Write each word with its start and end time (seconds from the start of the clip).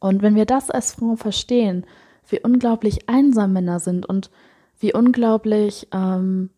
Und 0.00 0.22
wenn 0.22 0.34
wir 0.34 0.46
das 0.46 0.70
als 0.70 0.92
Frau 0.92 1.16
verstehen, 1.16 1.84
wie 2.28 2.40
unglaublich 2.40 3.08
einsam 3.08 3.52
Männer 3.52 3.80
sind 3.80 4.06
und 4.06 4.30
wie 4.78 4.92
unglaublich, 4.92 5.88
ähm, 5.92 6.50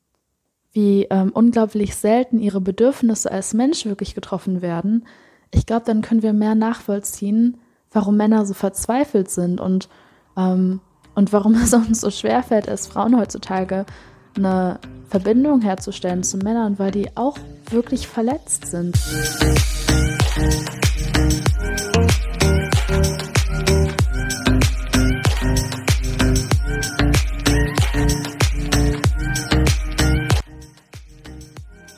wie 0.73 1.05
ähm, 1.11 1.31
unglaublich 1.33 1.97
selten 1.97 2.39
ihre 2.39 2.61
Bedürfnisse 2.61 3.31
als 3.31 3.55
Mensch 3.55 3.87
wirklich 3.87 4.15
getroffen 4.15 4.63
werden, 4.63 5.07
ich 5.53 5.67
glaube, 5.67 5.85
dann 5.87 6.03
können 6.03 6.23
wir 6.23 6.33
mehr 6.33 6.55
nachvollziehen, 6.55 7.59
warum 7.91 8.17
Männer 8.17 8.47
so 8.47 8.55
verzweifelt 8.55 9.31
sind 9.31 9.61
und, 9.61 9.89
ähm, 10.37 10.81
und 11.15 11.33
warum 11.33 11.55
es 11.63 11.73
uns 11.73 12.01
so 12.01 12.11
schwerfällt, 12.11 12.69
als 12.69 12.87
Frauen 12.87 13.19
heutzutage 13.19 13.87
eine 14.37 14.79
Verbindung 15.09 15.61
herzustellen 15.61 16.23
zu 16.23 16.37
Männern, 16.39 16.79
weil 16.79 16.93
die 16.93 17.17
auch 17.17 17.37
wirklich 17.69 18.07
verletzt 18.07 18.67
sind. 18.67 18.97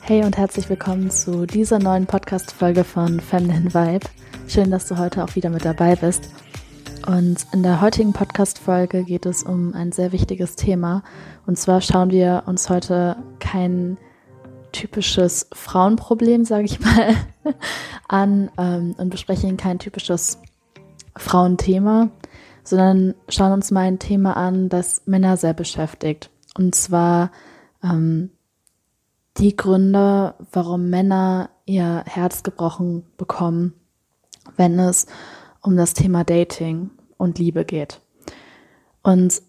Hey 0.05 0.25
und 0.25 0.37
herzlich 0.37 0.69
willkommen 0.69 1.09
zu 1.11 1.45
dieser 1.45 1.79
neuen 1.79 2.07
Podcast-Folge 2.07 2.83
von 2.83 3.21
Feminine 3.21 3.73
Vibe. 3.73 4.05
Schön, 4.49 4.69
dass 4.69 4.85
du 4.85 4.97
heute 4.97 5.23
auch 5.23 5.33
wieder 5.37 5.49
mit 5.49 5.63
dabei 5.63 5.95
bist. 5.95 6.29
Und 7.07 7.47
in 7.53 7.63
der 7.63 7.79
heutigen 7.79 8.11
Podcast-Folge 8.11 9.05
geht 9.05 9.25
es 9.25 9.43
um 9.43 9.73
ein 9.73 9.93
sehr 9.93 10.11
wichtiges 10.11 10.57
Thema. 10.57 11.03
Und 11.45 11.57
zwar 11.57 11.79
schauen 11.79 12.11
wir 12.11 12.43
uns 12.47 12.69
heute 12.69 13.15
kein 13.39 13.97
typisches 14.73 15.47
Frauenproblem, 15.53 16.43
sage 16.43 16.65
ich 16.65 16.81
mal, 16.81 17.15
an 18.09 18.51
ähm, 18.57 18.95
und 18.97 19.09
besprechen 19.09 19.55
kein 19.55 19.79
typisches 19.79 20.37
Frauenthema, 21.15 22.09
sondern 22.65 23.15
schauen 23.29 23.53
uns 23.53 23.71
mal 23.71 23.85
ein 23.85 23.99
Thema 23.99 24.35
an, 24.35 24.67
das 24.67 25.03
Männer 25.05 25.37
sehr 25.37 25.53
beschäftigt. 25.53 26.29
Und 26.57 26.75
zwar 26.75 27.31
ähm, 27.81 28.31
die 29.37 29.55
Gründe, 29.55 30.35
warum 30.51 30.89
Männer 30.89 31.49
ihr 31.65 32.03
Herz 32.05 32.43
gebrochen 32.43 33.03
bekommen, 33.17 33.73
wenn 34.57 34.77
es 34.79 35.07
um 35.61 35.77
das 35.77 35.93
Thema 35.93 36.23
Dating 36.23 36.91
und 37.17 37.39
Liebe 37.39 37.65
geht. 37.65 38.01
Und 39.01 39.41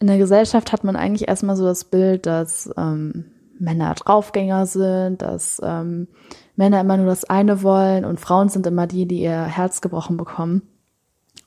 in 0.00 0.08
der 0.08 0.18
Gesellschaft 0.18 0.72
hat 0.72 0.84
man 0.84 0.96
eigentlich 0.96 1.28
erstmal 1.28 1.56
so 1.56 1.64
das 1.64 1.84
Bild, 1.84 2.26
dass 2.26 2.70
ähm, 2.76 3.30
Männer 3.58 3.94
Draufgänger 3.94 4.66
sind, 4.66 5.22
dass 5.22 5.60
ähm, 5.64 6.08
Männer 6.56 6.80
immer 6.80 6.96
nur 6.96 7.06
das 7.06 7.24
eine 7.24 7.62
wollen 7.62 8.04
und 8.04 8.20
Frauen 8.20 8.48
sind 8.48 8.66
immer 8.66 8.86
die, 8.86 9.06
die 9.06 9.22
ihr 9.22 9.44
Herz 9.44 9.80
gebrochen 9.80 10.16
bekommen. 10.16 10.62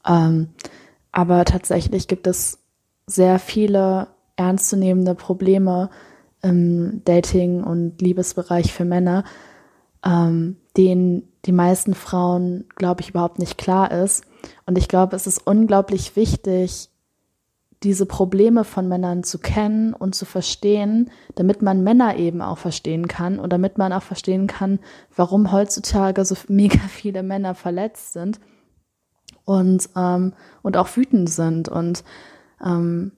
Ähm, 0.07 0.49
aber 1.11 1.45
tatsächlich 1.45 2.07
gibt 2.07 2.27
es 2.27 2.59
sehr 3.05 3.39
viele 3.39 4.07
ernstzunehmende 4.37 5.15
Probleme, 5.15 5.89
im 6.45 7.01
Dating- 7.05 7.63
und 7.63 8.01
Liebesbereich 8.01 8.71
für 8.71 8.85
Männer, 8.85 9.23
ähm, 10.05 10.57
denen 10.77 11.23
die 11.45 11.51
meisten 11.51 11.93
Frauen, 11.95 12.65
glaube 12.75 13.01
ich, 13.01 13.09
überhaupt 13.09 13.39
nicht 13.39 13.57
klar 13.57 13.91
ist. 13.91 14.23
Und 14.65 14.77
ich 14.77 14.87
glaube, 14.87 15.15
es 15.15 15.27
ist 15.27 15.45
unglaublich 15.45 16.15
wichtig, 16.15 16.89
diese 17.83 18.05
Probleme 18.05 18.63
von 18.63 18.87
Männern 18.87 19.23
zu 19.23 19.37
kennen 19.37 19.93
und 19.93 20.15
zu 20.15 20.25
verstehen, 20.25 21.11
damit 21.35 21.61
man 21.61 21.83
Männer 21.83 22.15
eben 22.15 22.41
auch 22.41 22.57
verstehen 22.57 23.07
kann 23.07 23.37
und 23.37 23.51
damit 23.51 23.77
man 23.77 23.93
auch 23.93 24.03
verstehen 24.03 24.47
kann, 24.47 24.79
warum 25.15 25.51
heutzutage 25.51 26.25
so 26.25 26.35
mega 26.47 26.79
viele 26.89 27.23
Männer 27.23 27.55
verletzt 27.55 28.13
sind 28.13 28.39
und, 29.45 29.89
ähm, 29.95 30.33
und 30.61 30.77
auch 30.77 30.95
wütend 30.95 31.29
sind. 31.29 31.69
Und 31.69 32.03
ähm, 32.63 33.11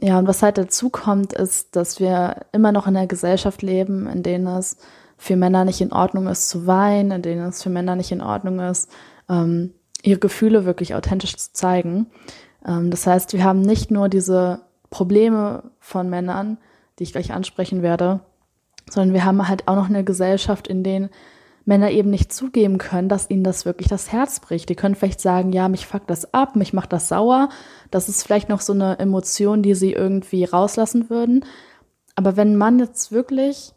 ja, 0.00 0.18
und 0.18 0.26
was 0.26 0.42
halt 0.42 0.56
dazu 0.56 0.88
kommt, 0.88 1.32
ist, 1.32 1.76
dass 1.76 2.00
wir 2.00 2.46
immer 2.52 2.72
noch 2.72 2.86
in 2.86 2.96
einer 2.96 3.06
Gesellschaft 3.06 3.62
leben, 3.62 4.06
in 4.06 4.22
denen 4.22 4.46
es 4.46 4.78
für 5.18 5.36
Männer 5.36 5.66
nicht 5.66 5.82
in 5.82 5.92
Ordnung 5.92 6.26
ist 6.26 6.48
zu 6.48 6.66
weinen, 6.66 7.10
in 7.10 7.22
denen 7.22 7.48
es 7.48 7.62
für 7.62 7.68
Männer 7.68 7.96
nicht 7.96 8.10
in 8.10 8.22
Ordnung 8.22 8.60
ist, 8.60 8.90
ähm, 9.28 9.74
ihre 10.02 10.18
Gefühle 10.18 10.64
wirklich 10.64 10.94
authentisch 10.94 11.36
zu 11.36 11.52
zeigen. 11.52 12.06
Ähm, 12.66 12.90
das 12.90 13.06
heißt, 13.06 13.34
wir 13.34 13.44
haben 13.44 13.60
nicht 13.60 13.90
nur 13.90 14.08
diese 14.08 14.62
Probleme 14.88 15.64
von 15.78 16.08
Männern, 16.08 16.56
die 16.98 17.02
ich 17.02 17.12
gleich 17.12 17.32
ansprechen 17.32 17.82
werde, 17.82 18.20
sondern 18.88 19.12
wir 19.12 19.24
haben 19.24 19.46
halt 19.48 19.68
auch 19.68 19.76
noch 19.76 19.90
eine 19.90 20.04
Gesellschaft, 20.04 20.66
in 20.66 20.82
denen 20.82 21.10
Männer 21.64 21.90
eben 21.90 22.10
nicht 22.10 22.32
zugeben 22.32 22.78
können, 22.78 23.08
dass 23.08 23.30
ihnen 23.30 23.44
das 23.44 23.64
wirklich 23.64 23.88
das 23.88 24.12
Herz 24.12 24.40
bricht. 24.40 24.68
Die 24.68 24.74
können 24.74 24.94
vielleicht 24.94 25.20
sagen, 25.20 25.52
ja, 25.52 25.68
mich 25.68 25.86
fuckt 25.86 26.10
das 26.10 26.32
ab, 26.32 26.56
mich 26.56 26.72
macht 26.72 26.92
das 26.92 27.08
sauer. 27.08 27.48
Das 27.90 28.08
ist 28.08 28.22
vielleicht 28.22 28.48
noch 28.48 28.60
so 28.60 28.72
eine 28.72 28.98
Emotion, 28.98 29.62
die 29.62 29.74
sie 29.74 29.92
irgendwie 29.92 30.44
rauslassen 30.44 31.10
würden. 31.10 31.44
Aber 32.16 32.36
wenn 32.36 32.52
ein 32.52 32.56
Mann 32.56 32.78
jetzt 32.78 33.12
wirklich 33.12 33.72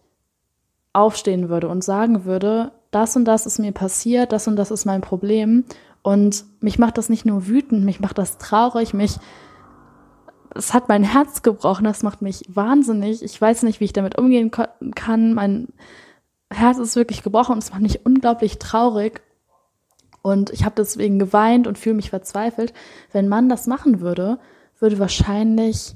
aufstehen 0.94 1.50
würde 1.50 1.68
und 1.68 1.84
sagen 1.84 2.26
würde, 2.26 2.72
das 2.92 3.16
und 3.16 3.26
das 3.26 3.46
ist 3.46 3.60
mir 3.60 3.72
passiert, 3.72 4.32
das 4.32 4.48
und 4.48 4.56
das 4.56 4.72
ist 4.72 4.86
mein 4.86 5.02
Problem 5.02 5.66
und 6.04 6.46
mich 6.62 6.78
macht 6.80 6.98
das 6.98 7.10
nicht 7.10 7.26
nur 7.26 7.48
wütend, 7.48 7.84
mich 7.84 8.00
macht 8.00 8.18
das 8.18 8.38
traurig, 8.38 8.94
mich 8.94 9.18
es 10.56 10.74
hat 10.74 10.90
mein 10.90 11.04
Herz 11.04 11.42
gebrochen, 11.42 11.86
das 11.86 12.04
macht 12.04 12.22
mich 12.22 12.44
wahnsinnig. 12.48 13.24
Ich 13.24 13.40
weiß 13.40 13.64
nicht, 13.64 13.80
wie 13.80 13.86
ich 13.86 13.94
damit 13.94 14.18
umgehen 14.18 14.52
kann. 14.52 15.34
Mein 15.34 15.70
Herz 16.54 16.78
ist 16.78 16.96
wirklich 16.96 17.24
gebrochen 17.24 17.54
und 17.54 17.64
es 17.64 17.72
macht 17.72 17.82
mich 17.82 18.06
unglaublich 18.06 18.60
traurig. 18.60 19.22
Und 20.22 20.52
ich 20.52 20.64
habe 20.64 20.76
deswegen 20.78 21.20
geweint 21.20 21.68
und 21.68 21.78
fühle 21.78 21.96
mich 21.96 22.10
verzweifelt. 22.10 22.74
Wenn 23.12 23.28
man 23.28 23.50
das 23.50 23.68
machen 23.68 24.00
würde, 24.00 24.40
würde 24.80 25.00
wahrscheinlich 25.00 25.96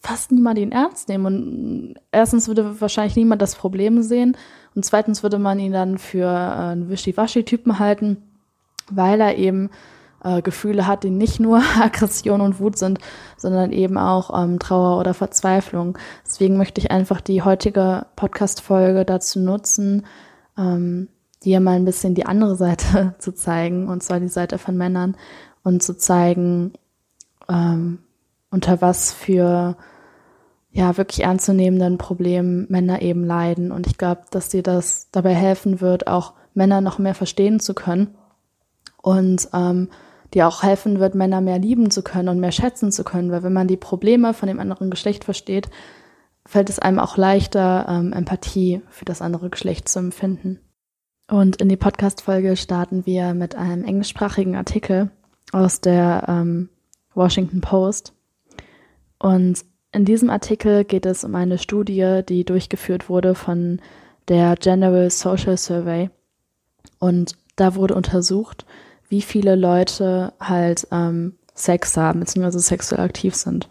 fast 0.00 0.32
niemand 0.32 0.58
ihn 0.58 0.72
ernst 0.72 1.08
nehmen. 1.08 1.26
Und 1.26 1.94
erstens 2.12 2.48
würde 2.48 2.80
wahrscheinlich 2.80 3.16
niemand 3.16 3.42
das 3.42 3.54
Problem 3.54 4.02
sehen. 4.02 4.36
Und 4.74 4.84
zweitens 4.84 5.22
würde 5.22 5.38
man 5.38 5.58
ihn 5.58 5.72
dann 5.72 5.98
für 5.98 6.28
einen 6.30 6.88
Wischiwaschi-Typen 6.88 7.78
halten, 7.78 8.22
weil 8.90 9.20
er 9.20 9.36
eben 9.36 9.70
äh, 10.26 10.42
Gefühle 10.42 10.86
hat, 10.86 11.04
die 11.04 11.10
nicht 11.10 11.38
nur 11.38 11.62
Aggression 11.80 12.40
und 12.40 12.58
Wut 12.58 12.76
sind, 12.76 12.98
sondern 13.36 13.72
eben 13.72 13.96
auch 13.96 14.42
ähm, 14.42 14.58
Trauer 14.58 14.98
oder 14.98 15.14
Verzweiflung. 15.14 15.96
Deswegen 16.24 16.56
möchte 16.56 16.80
ich 16.80 16.90
einfach 16.90 17.20
die 17.20 17.42
heutige 17.42 18.06
Podcast-Folge 18.16 19.04
dazu 19.04 19.38
nutzen, 19.38 20.04
ähm, 20.58 21.08
dir 21.44 21.60
mal 21.60 21.76
ein 21.76 21.84
bisschen 21.84 22.14
die 22.14 22.26
andere 22.26 22.56
Seite 22.56 23.14
zu 23.18 23.32
zeigen, 23.32 23.88
und 23.88 24.02
zwar 24.02 24.18
die 24.18 24.28
Seite 24.28 24.58
von 24.58 24.76
Männern 24.76 25.16
und 25.62 25.82
zu 25.82 25.96
zeigen, 25.96 26.72
ähm, 27.48 28.00
unter 28.50 28.80
was 28.80 29.12
für 29.12 29.76
ja 30.70 30.96
wirklich 30.98 31.24
ernstzunehmenden 31.24 31.98
Problemen 31.98 32.66
Männer 32.68 33.00
eben 33.00 33.24
leiden. 33.24 33.72
Und 33.72 33.86
ich 33.86 33.96
glaube, 33.96 34.22
dass 34.30 34.50
dir 34.50 34.62
das 34.62 35.08
dabei 35.10 35.34
helfen 35.34 35.80
wird, 35.80 36.06
auch 36.06 36.34
Männer 36.52 36.80
noch 36.80 36.98
mehr 36.98 37.14
verstehen 37.14 37.60
zu 37.60 37.74
können 37.74 38.14
und 39.02 39.48
ähm, 39.54 39.88
die 40.34 40.42
auch 40.42 40.62
helfen 40.62 41.00
wird, 41.00 41.14
Männer 41.14 41.40
mehr 41.40 41.58
lieben 41.58 41.90
zu 41.90 42.02
können 42.02 42.28
und 42.28 42.40
mehr 42.40 42.52
schätzen 42.52 42.92
zu 42.92 43.04
können, 43.04 43.30
weil 43.30 43.42
wenn 43.42 43.52
man 43.52 43.68
die 43.68 43.76
Probleme 43.76 44.34
von 44.34 44.48
dem 44.48 44.60
anderen 44.60 44.90
Geschlecht 44.90 45.24
versteht, 45.24 45.68
fällt 46.44 46.70
es 46.70 46.78
einem 46.78 46.98
auch 46.98 47.16
leichter, 47.16 47.86
ähm, 47.88 48.12
Empathie 48.12 48.82
für 48.88 49.04
das 49.04 49.22
andere 49.22 49.50
Geschlecht 49.50 49.88
zu 49.88 49.98
empfinden. 49.98 50.60
Und 51.28 51.56
in 51.56 51.68
die 51.68 51.76
Podcast-Folge 51.76 52.56
starten 52.56 53.04
wir 53.04 53.34
mit 53.34 53.56
einem 53.56 53.84
englischsprachigen 53.84 54.54
Artikel 54.54 55.10
aus 55.52 55.80
der 55.80 56.24
ähm, 56.28 56.68
Washington 57.14 57.60
Post. 57.60 58.12
Und 59.18 59.64
in 59.92 60.04
diesem 60.04 60.30
Artikel 60.30 60.84
geht 60.84 61.06
es 61.06 61.24
um 61.24 61.34
eine 61.34 61.58
Studie, 61.58 62.20
die 62.28 62.44
durchgeführt 62.44 63.08
wurde 63.08 63.34
von 63.34 63.80
der 64.28 64.54
General 64.56 65.10
Social 65.10 65.56
Survey. 65.56 66.10
Und 66.98 67.36
da 67.56 67.74
wurde 67.74 67.94
untersucht, 67.94 68.66
wie 69.08 69.22
viele 69.22 69.54
Leute 69.54 70.32
halt 70.40 70.86
ähm, 70.90 71.36
Sex 71.54 71.96
haben, 71.96 72.20
beziehungsweise 72.20 72.60
sexuell 72.60 73.00
aktiv 73.00 73.34
sind. 73.34 73.68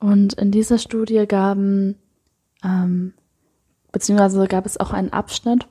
Und 0.00 0.34
in 0.34 0.50
dieser 0.50 0.78
Studie 0.78 1.26
gaben, 1.26 1.96
ähm, 2.64 3.14
beziehungsweise 3.92 4.46
gab 4.46 4.66
es 4.66 4.78
auch 4.78 4.92
einen 4.92 5.12
Abschnitt 5.12 5.66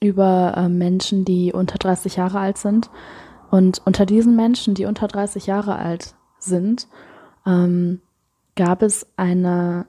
über 0.00 0.54
äh, 0.56 0.68
Menschen, 0.68 1.24
die 1.24 1.52
unter 1.52 1.78
30 1.78 2.16
Jahre 2.16 2.40
alt 2.40 2.58
sind. 2.58 2.90
Und 3.50 3.82
unter 3.84 4.06
diesen 4.06 4.36
Menschen, 4.36 4.74
die 4.74 4.84
unter 4.84 5.08
30 5.08 5.46
Jahre 5.46 5.76
alt 5.76 6.14
sind, 6.38 6.88
ähm, 7.46 8.00
gab 8.56 8.82
es 8.82 9.06
eine, 9.16 9.86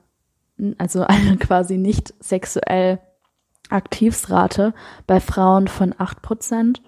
also 0.78 1.04
eine 1.08 1.38
quasi 1.38 1.78
nicht 1.78 2.14
sexuell 2.24 3.00
Aktivsrate 3.70 4.74
bei 5.08 5.20
Frauen 5.20 5.68
von 5.68 5.96
8 5.98 6.22
Prozent 6.22 6.82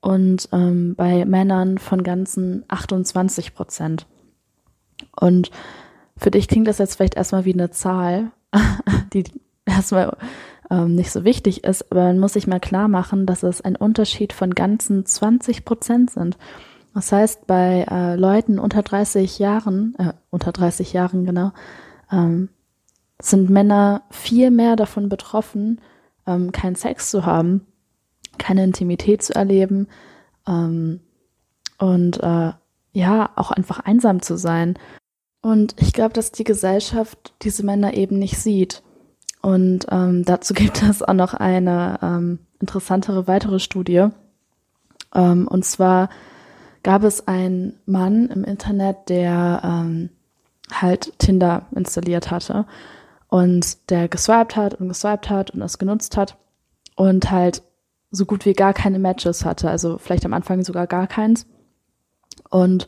und 0.00 0.48
ähm, 0.52 0.94
bei 0.96 1.24
Männern 1.24 1.78
von 1.78 2.02
ganzen 2.02 2.64
28 2.68 3.54
Prozent. 3.54 4.06
Und 5.18 5.50
für 6.16 6.30
dich 6.30 6.48
klingt 6.48 6.68
das 6.68 6.78
jetzt 6.78 6.96
vielleicht 6.96 7.16
erstmal 7.16 7.44
wie 7.44 7.52
eine 7.52 7.70
Zahl, 7.70 8.30
die 9.12 9.24
erstmal 9.64 10.16
ähm, 10.70 10.94
nicht 10.94 11.10
so 11.10 11.24
wichtig 11.24 11.64
ist, 11.64 11.90
aber 11.90 12.04
man 12.04 12.18
muss 12.18 12.34
sich 12.34 12.46
mal 12.46 12.60
klar 12.60 12.88
machen, 12.88 13.26
dass 13.26 13.42
es 13.42 13.60
ein 13.60 13.76
Unterschied 13.76 14.32
von 14.32 14.54
ganzen 14.54 15.04
20 15.04 15.64
Prozent 15.64 16.10
sind. 16.10 16.38
Das 16.94 17.12
heißt, 17.12 17.46
bei 17.46 17.86
äh, 17.90 18.16
Leuten 18.16 18.58
unter 18.58 18.82
30 18.82 19.38
Jahren, 19.38 19.94
äh, 19.98 20.12
unter 20.30 20.52
30 20.52 20.92
Jahren 20.92 21.24
genau, 21.24 21.52
ähm, 22.10 22.48
sind 23.20 23.50
Männer 23.50 24.02
viel 24.10 24.50
mehr 24.50 24.76
davon 24.76 25.08
betroffen, 25.08 25.80
ähm, 26.26 26.52
keinen 26.52 26.74
Sex 26.74 27.10
zu 27.10 27.26
haben, 27.26 27.66
keine 28.40 28.64
Intimität 28.64 29.22
zu 29.22 29.34
erleben 29.34 29.86
ähm, 30.48 31.00
und 31.78 32.20
äh, 32.22 32.52
ja, 32.92 33.30
auch 33.36 33.52
einfach 33.52 33.78
einsam 33.80 34.20
zu 34.20 34.36
sein. 34.36 34.76
Und 35.42 35.76
ich 35.78 35.92
glaube, 35.92 36.12
dass 36.12 36.32
die 36.32 36.44
Gesellschaft 36.44 37.34
diese 37.42 37.64
Männer 37.64 37.94
eben 37.94 38.18
nicht 38.18 38.38
sieht. 38.38 38.82
Und 39.42 39.86
ähm, 39.90 40.24
dazu 40.26 40.54
gibt 40.54 40.82
es 40.82 41.02
auch 41.02 41.14
noch 41.14 41.34
eine 41.34 41.98
ähm, 42.02 42.40
interessantere 42.60 43.28
weitere 43.28 43.60
Studie. 43.60 44.08
Ähm, 45.14 45.46
und 45.46 45.64
zwar 45.64 46.10
gab 46.82 47.04
es 47.04 47.28
einen 47.28 47.78
Mann 47.86 48.28
im 48.28 48.44
Internet, 48.44 49.08
der 49.08 49.60
ähm, 49.64 50.10
halt 50.72 51.18
Tinder 51.18 51.66
installiert 51.74 52.30
hatte 52.30 52.66
und 53.28 53.90
der 53.90 54.08
geswiped 54.08 54.56
hat 54.56 54.74
und 54.74 54.88
geswiped 54.88 55.30
hat 55.30 55.50
und 55.50 55.60
das 55.60 55.78
genutzt 55.78 56.16
hat 56.16 56.36
und 56.96 57.30
halt 57.30 57.62
so 58.10 58.26
gut 58.26 58.44
wie 58.44 58.52
gar 58.54 58.72
keine 58.72 58.98
Matches 58.98 59.44
hatte, 59.44 59.70
also 59.70 59.98
vielleicht 59.98 60.24
am 60.24 60.32
Anfang 60.32 60.64
sogar 60.64 60.86
gar 60.86 61.06
keins 61.06 61.46
und 62.48 62.86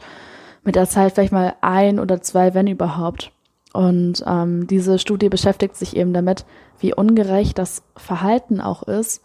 mit 0.65 0.77
der 0.77 0.89
Zeit 0.89 1.13
vielleicht 1.13 1.33
mal 1.33 1.55
ein 1.61 1.99
oder 1.99 2.21
zwei, 2.21 2.55
wenn 2.55 2.67
überhaupt. 2.67 3.33
Und 3.73 4.23
ähm, 4.27 4.67
diese 4.67 4.99
Studie 4.99 5.29
beschäftigt 5.29 5.77
sich 5.77 5.97
eben 5.97 6.13
damit, 6.13 6.45
wie 6.79 6.95
ungerecht 6.95 7.59
das 7.59 7.83
Verhalten 7.97 8.61
auch 8.61 8.83
ist 8.83 9.23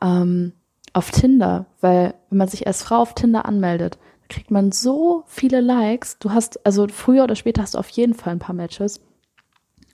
ähm, 0.00 0.52
auf 0.92 1.10
Tinder, 1.10 1.66
weil 1.80 2.14
wenn 2.28 2.38
man 2.38 2.48
sich 2.48 2.66
als 2.66 2.82
Frau 2.82 2.96
auf 2.96 3.14
Tinder 3.14 3.46
anmeldet, 3.46 3.98
kriegt 4.28 4.50
man 4.50 4.70
so 4.72 5.24
viele 5.26 5.60
Likes. 5.60 6.18
Du 6.18 6.32
hast, 6.32 6.64
also 6.64 6.86
früher 6.88 7.24
oder 7.24 7.34
später 7.34 7.62
hast 7.62 7.74
du 7.74 7.78
auf 7.78 7.88
jeden 7.88 8.14
Fall 8.14 8.32
ein 8.32 8.38
paar 8.38 8.54
Matches. 8.54 9.00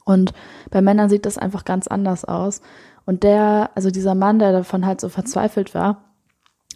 Und 0.05 0.33
bei 0.71 0.83
Männern 0.83 1.09
sieht 1.09 1.27
das 1.27 1.39
einfach 1.39 1.65
ganz 1.65 1.89
anders 1.89 2.25
aus. 2.25 2.61
Und 3.07 3.23
der, 3.23 3.71
also 3.75 3.91
dieser 3.91 4.15
Mann, 4.15 4.39
der 4.39 4.53
davon 4.53 4.85
halt 4.85 5.01
so 5.01 5.09
verzweifelt 5.09 5.75
war, 5.75 6.05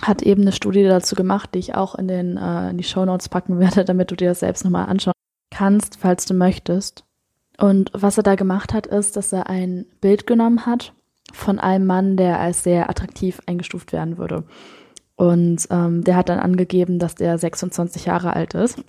hat 0.01 0.23
eben 0.23 0.43
eine 0.43 0.53
Studie 0.53 0.85
dazu 0.85 1.15
gemacht, 1.15 1.51
die 1.55 1.59
ich 1.59 1.75
auch 1.75 1.95
in 1.95 2.09
den 2.09 2.37
äh, 2.39 2.71
in 2.71 2.79
die 2.79 2.85
Show 2.85 3.05
Notes 3.05 3.29
packen 3.29 3.59
werde, 3.59 3.85
damit 3.85 4.11
du 4.11 4.17
dir 4.17 4.31
das 4.31 4.41
selbst 4.41 4.65
nochmal 4.65 4.87
anschauen 4.87 5.13
kannst, 5.51 5.99
falls 6.01 6.25
du 6.25 6.33
möchtest. 6.33 7.05
Und 7.59 7.91
was 7.93 8.17
er 8.17 8.23
da 8.23 8.37
gemacht 8.37 8.73
hat, 8.73 8.87
ist, 8.87 9.17
dass 9.17 9.33
er 9.33 9.51
ein 9.51 9.85
Bild 10.01 10.27
genommen 10.27 10.65
hat 10.65 10.95
von 11.33 11.59
einem 11.59 11.87
Mann, 11.87 12.17
der 12.17 12.41
als 12.41 12.63
sehr 12.63 12.89
attraktiv 12.89 13.41
eingestuft 13.47 13.93
werden 13.93 14.17
würde. 14.17 14.45
Und 15.17 15.67
ähm, 15.71 16.03
der 16.03 16.17
hat 16.17 16.31
dann 16.31 16.39
angegeben, 16.39 16.99
dass 16.99 17.15
der 17.15 17.37
26 17.37 18.07
Jahre 18.07 18.35
alt 18.35 18.55
ist. 18.55 18.83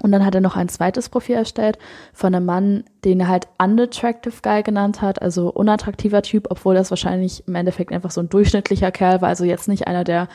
Und 0.00 0.12
dann 0.12 0.24
hat 0.24 0.34
er 0.34 0.40
noch 0.40 0.56
ein 0.56 0.68
zweites 0.68 1.08
Profil 1.08 1.36
erstellt 1.36 1.78
von 2.12 2.34
einem 2.34 2.46
Mann, 2.46 2.84
den 3.04 3.20
er 3.20 3.28
halt 3.28 3.48
unattractive 3.60 4.42
guy 4.42 4.62
genannt 4.62 5.02
hat, 5.02 5.20
also 5.20 5.50
unattraktiver 5.50 6.22
Typ, 6.22 6.46
obwohl 6.50 6.76
das 6.76 6.90
wahrscheinlich 6.90 7.46
im 7.48 7.56
Endeffekt 7.56 7.92
einfach 7.92 8.12
so 8.12 8.20
ein 8.20 8.28
durchschnittlicher 8.28 8.92
Kerl 8.92 9.20
war, 9.20 9.28
also 9.28 9.44
jetzt 9.44 9.66
nicht 9.66 9.88
einer, 9.88 10.04
der 10.04 10.28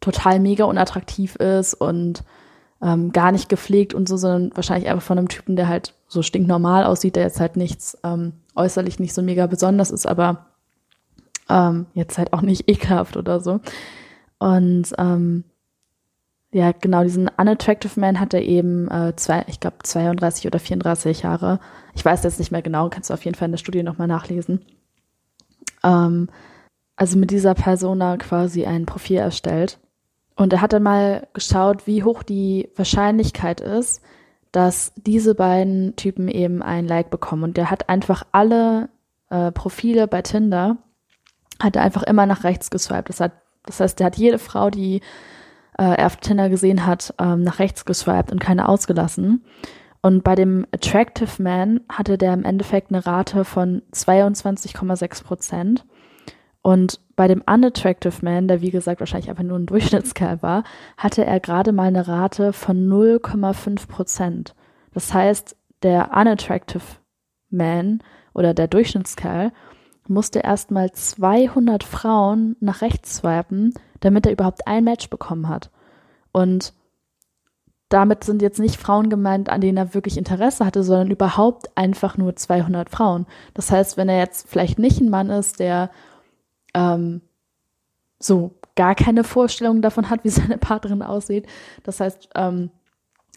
total 0.00 0.40
mega 0.40 0.64
unattraktiv 0.64 1.36
ist 1.36 1.74
und 1.74 2.24
ähm, 2.82 3.12
gar 3.12 3.32
nicht 3.32 3.48
gepflegt 3.48 3.94
und 3.94 4.08
so, 4.08 4.16
sondern 4.16 4.50
wahrscheinlich 4.54 4.90
einfach 4.90 5.04
von 5.04 5.18
einem 5.18 5.28
Typen, 5.28 5.56
der 5.56 5.68
halt 5.68 5.94
so 6.08 6.22
stinknormal 6.22 6.84
aussieht, 6.84 7.16
der 7.16 7.22
jetzt 7.22 7.40
halt 7.40 7.56
nichts 7.56 7.96
ähm, 8.04 8.34
äußerlich 8.56 8.98
nicht 8.98 9.14
so 9.14 9.22
mega 9.22 9.46
besonders 9.46 9.90
ist, 9.90 10.06
aber 10.06 10.46
ähm, 11.48 11.86
jetzt 11.94 12.18
halt 12.18 12.32
auch 12.32 12.42
nicht 12.42 12.68
ekelhaft 12.68 13.16
oder 13.16 13.40
so. 13.40 13.60
Und 14.38 14.92
ähm, 14.98 15.44
ja, 16.54 16.70
genau, 16.70 17.02
diesen 17.02 17.28
Unattractive 17.36 17.98
Man 17.98 18.20
hat 18.20 18.32
er 18.32 18.42
eben 18.42 18.88
äh, 18.88 19.14
zwei, 19.16 19.44
ich 19.48 19.58
glaube 19.58 19.78
32 19.82 20.46
oder 20.46 20.60
34 20.60 21.22
Jahre. 21.22 21.58
Ich 21.94 22.04
weiß 22.04 22.22
jetzt 22.22 22.38
nicht 22.38 22.52
mehr 22.52 22.62
genau, 22.62 22.88
kannst 22.88 23.10
du 23.10 23.14
auf 23.14 23.24
jeden 23.24 23.34
Fall 23.34 23.46
in 23.46 23.52
der 23.52 23.58
Studie 23.58 23.82
nochmal 23.82 24.06
nachlesen. 24.06 24.64
Ähm, 25.82 26.28
also 26.94 27.18
mit 27.18 27.32
dieser 27.32 27.54
Persona 27.54 28.16
quasi 28.18 28.64
ein 28.66 28.86
Profil 28.86 29.16
erstellt. 29.18 29.80
Und 30.36 30.52
er 30.52 30.60
hat 30.60 30.72
dann 30.72 30.84
mal 30.84 31.26
geschaut, 31.32 31.88
wie 31.88 32.04
hoch 32.04 32.22
die 32.22 32.70
Wahrscheinlichkeit 32.76 33.60
ist, 33.60 34.00
dass 34.52 34.92
diese 34.94 35.34
beiden 35.34 35.96
Typen 35.96 36.28
eben 36.28 36.62
ein 36.62 36.86
Like 36.86 37.10
bekommen. 37.10 37.42
Und 37.42 37.56
der 37.56 37.68
hat 37.68 37.88
einfach 37.88 38.22
alle 38.30 38.90
äh, 39.28 39.50
Profile 39.50 40.06
bei 40.06 40.22
Tinder, 40.22 40.76
hat 41.60 41.74
er 41.74 41.82
einfach 41.82 42.04
immer 42.04 42.26
nach 42.26 42.44
rechts 42.44 42.70
geswiped. 42.70 43.08
Das 43.08 43.18
hat 43.18 43.32
das 43.66 43.80
heißt, 43.80 44.00
er 44.00 44.06
hat 44.06 44.16
jede 44.16 44.38
Frau, 44.38 44.70
die 44.70 45.00
äh, 45.78 45.84
er 45.84 46.06
auf 46.06 46.16
Tinder 46.16 46.48
gesehen 46.48 46.86
hat, 46.86 47.14
ähm, 47.18 47.42
nach 47.42 47.58
rechts 47.58 47.84
geswiped 47.84 48.32
und 48.32 48.38
keine 48.38 48.68
ausgelassen. 48.68 49.44
Und 50.02 50.22
bei 50.22 50.34
dem 50.34 50.66
Attractive 50.72 51.42
Man 51.42 51.80
hatte 51.88 52.18
der 52.18 52.34
im 52.34 52.44
Endeffekt 52.44 52.90
eine 52.90 53.06
Rate 53.06 53.44
von 53.44 53.82
22,6 53.92 55.24
Prozent. 55.24 55.86
Und 56.60 57.00
bei 57.16 57.28
dem 57.28 57.42
Unattractive 57.42 58.22
Man, 58.22 58.48
der 58.48 58.60
wie 58.60 58.70
gesagt 58.70 59.00
wahrscheinlich 59.00 59.30
einfach 59.30 59.44
nur 59.44 59.58
ein 59.58 59.66
Durchschnittskerl 59.66 60.42
war, 60.42 60.64
hatte 60.96 61.24
er 61.24 61.40
gerade 61.40 61.72
mal 61.72 61.88
eine 61.88 62.06
Rate 62.06 62.52
von 62.52 62.88
0,5 62.88 63.88
Prozent. 63.88 64.54
Das 64.92 65.12
heißt, 65.12 65.56
der 65.82 66.10
Unattractive 66.14 66.82
Man 67.50 68.02
oder 68.32 68.54
der 68.54 68.68
Durchschnittskerl 68.68 69.52
musste 70.08 70.40
erstmal 70.40 70.92
200 70.92 71.82
Frauen 71.82 72.56
nach 72.60 72.82
rechts 72.82 73.16
swipen, 73.16 73.74
damit 74.04 74.26
er 74.26 74.32
überhaupt 74.32 74.66
ein 74.66 74.84
Match 74.84 75.08
bekommen 75.10 75.48
hat. 75.48 75.70
Und 76.32 76.74
damit 77.88 78.24
sind 78.24 78.42
jetzt 78.42 78.58
nicht 78.58 78.76
Frauen 78.76 79.08
gemeint, 79.08 79.48
an 79.48 79.60
denen 79.60 79.78
er 79.78 79.94
wirklich 79.94 80.18
Interesse 80.18 80.64
hatte, 80.64 80.82
sondern 80.82 81.10
überhaupt 81.10 81.76
einfach 81.76 82.16
nur 82.16 82.34
200 82.34 82.90
Frauen. 82.90 83.26
Das 83.54 83.70
heißt, 83.70 83.96
wenn 83.96 84.08
er 84.08 84.18
jetzt 84.18 84.48
vielleicht 84.48 84.78
nicht 84.78 85.00
ein 85.00 85.10
Mann 85.10 85.30
ist, 85.30 85.60
der 85.60 85.90
ähm, 86.74 87.20
so 88.18 88.52
gar 88.74 88.94
keine 88.94 89.22
Vorstellung 89.22 89.80
davon 89.80 90.10
hat, 90.10 90.24
wie 90.24 90.30
seine 90.30 90.58
Partnerin 90.58 91.02
aussieht. 91.02 91.46
Das 91.82 92.00
heißt, 92.00 92.30
ähm, 92.34 92.70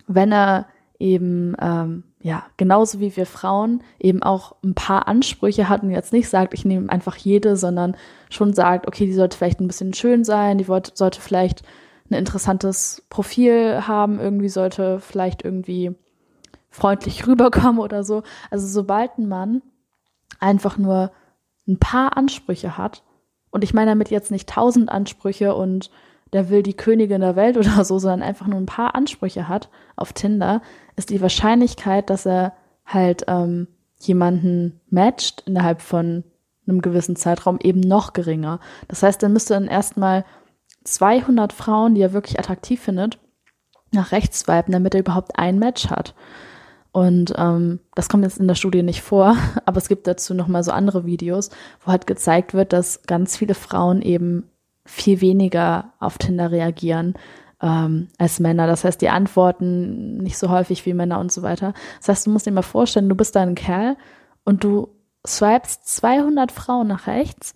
wenn 0.07 0.31
er 0.31 0.67
eben 0.99 1.55
ähm, 1.59 2.03
ja, 2.19 2.45
genauso 2.57 2.99
wie 2.99 3.15
wir 3.15 3.25
Frauen 3.25 3.83
eben 3.99 4.23
auch 4.23 4.55
ein 4.63 4.73
paar 4.73 5.07
Ansprüche 5.07 5.69
hatten, 5.69 5.91
jetzt 5.91 6.13
nicht 6.13 6.29
sagt, 6.29 6.53
ich 6.53 6.65
nehme 6.65 6.89
einfach 6.89 7.15
jede, 7.15 7.55
sondern 7.55 7.95
schon 8.29 8.53
sagt, 8.53 8.87
okay, 8.87 9.05
die 9.05 9.13
sollte 9.13 9.37
vielleicht 9.37 9.59
ein 9.59 9.67
bisschen 9.67 9.93
schön 9.93 10.23
sein, 10.23 10.57
die 10.57 10.65
sollte 10.65 11.21
vielleicht 11.21 11.63
ein 12.09 12.15
interessantes 12.15 13.05
Profil 13.09 13.87
haben, 13.87 14.19
irgendwie 14.19 14.49
sollte 14.49 14.99
vielleicht 14.99 15.43
irgendwie 15.43 15.95
freundlich 16.69 17.27
rüberkommen 17.27 17.79
oder 17.79 18.03
so. 18.03 18.23
Also 18.49 18.67
sobald 18.67 19.17
ein 19.17 19.27
Mann 19.27 19.61
einfach 20.39 20.77
nur 20.77 21.11
ein 21.67 21.79
paar 21.79 22.17
Ansprüche 22.17 22.77
hat, 22.77 23.03
und 23.49 23.63
ich 23.63 23.73
meine 23.73 23.91
damit 23.91 24.09
jetzt 24.11 24.29
nicht 24.29 24.49
tausend 24.49 24.89
Ansprüche 24.89 25.55
und 25.55 25.89
der 26.33 26.49
will 26.49 26.63
die 26.63 26.75
Königin 26.75 27.21
der 27.21 27.35
Welt 27.35 27.57
oder 27.57 27.83
so, 27.83 27.99
sondern 27.99 28.23
einfach 28.23 28.47
nur 28.47 28.59
ein 28.59 28.65
paar 28.65 28.95
Ansprüche 28.95 29.47
hat 29.47 29.69
auf 29.95 30.13
Tinder, 30.13 30.61
ist 30.95 31.09
die 31.09 31.21
Wahrscheinlichkeit, 31.21 32.09
dass 32.09 32.25
er 32.25 32.53
halt 32.85 33.25
ähm, 33.27 33.67
jemanden 33.99 34.79
matcht 34.89 35.43
innerhalb 35.45 35.81
von 35.81 36.23
einem 36.67 36.81
gewissen 36.81 37.15
Zeitraum 37.15 37.59
eben 37.61 37.79
noch 37.79 38.13
geringer. 38.13 38.59
Das 38.87 39.03
heißt, 39.03 39.23
er 39.23 39.29
müsste 39.29 39.53
dann 39.53 39.67
erstmal 39.67 40.25
200 40.83 41.53
Frauen, 41.53 41.95
die 41.95 42.01
er 42.01 42.13
wirklich 42.13 42.39
attraktiv 42.39 42.81
findet, 42.81 43.19
nach 43.91 44.11
rechts 44.11 44.39
swipen, 44.39 44.71
damit 44.71 44.93
er 44.93 45.01
überhaupt 45.01 45.37
ein 45.37 45.59
Match 45.59 45.89
hat. 45.89 46.13
Und 46.91 47.33
ähm, 47.37 47.79
das 47.95 48.09
kommt 48.09 48.23
jetzt 48.23 48.39
in 48.39 48.47
der 48.47 48.55
Studie 48.55 48.83
nicht 48.83 49.01
vor, 49.01 49.35
aber 49.65 49.77
es 49.77 49.87
gibt 49.87 50.07
dazu 50.07 50.33
nochmal 50.33 50.63
so 50.63 50.71
andere 50.71 51.05
Videos, 51.05 51.49
wo 51.83 51.91
halt 51.91 52.07
gezeigt 52.07 52.53
wird, 52.53 52.73
dass 52.73 53.03
ganz 53.03 53.37
viele 53.37 53.53
Frauen 53.53 54.01
eben 54.01 54.49
viel 54.87 55.21
weniger 55.21 55.93
auf 55.99 56.17
Tinder 56.17 56.51
reagieren 56.51 57.13
ähm, 57.61 58.07
als 58.17 58.39
Männer. 58.39 58.67
Das 58.67 58.83
heißt, 58.83 59.01
die 59.01 59.09
antworten 59.09 60.17
nicht 60.17 60.37
so 60.37 60.49
häufig 60.49 60.85
wie 60.85 60.93
Männer 60.93 61.19
und 61.19 61.31
so 61.31 61.41
weiter. 61.41 61.73
Das 61.99 62.09
heißt, 62.09 62.27
du 62.27 62.31
musst 62.31 62.45
dir 62.45 62.51
mal 62.51 62.61
vorstellen, 62.61 63.09
du 63.09 63.15
bist 63.15 63.35
da 63.35 63.41
ein 63.41 63.55
Kerl 63.55 63.97
und 64.43 64.63
du 64.63 64.89
swipest 65.25 65.87
200 65.87 66.51
Frauen 66.51 66.87
nach 66.87 67.07
rechts, 67.07 67.53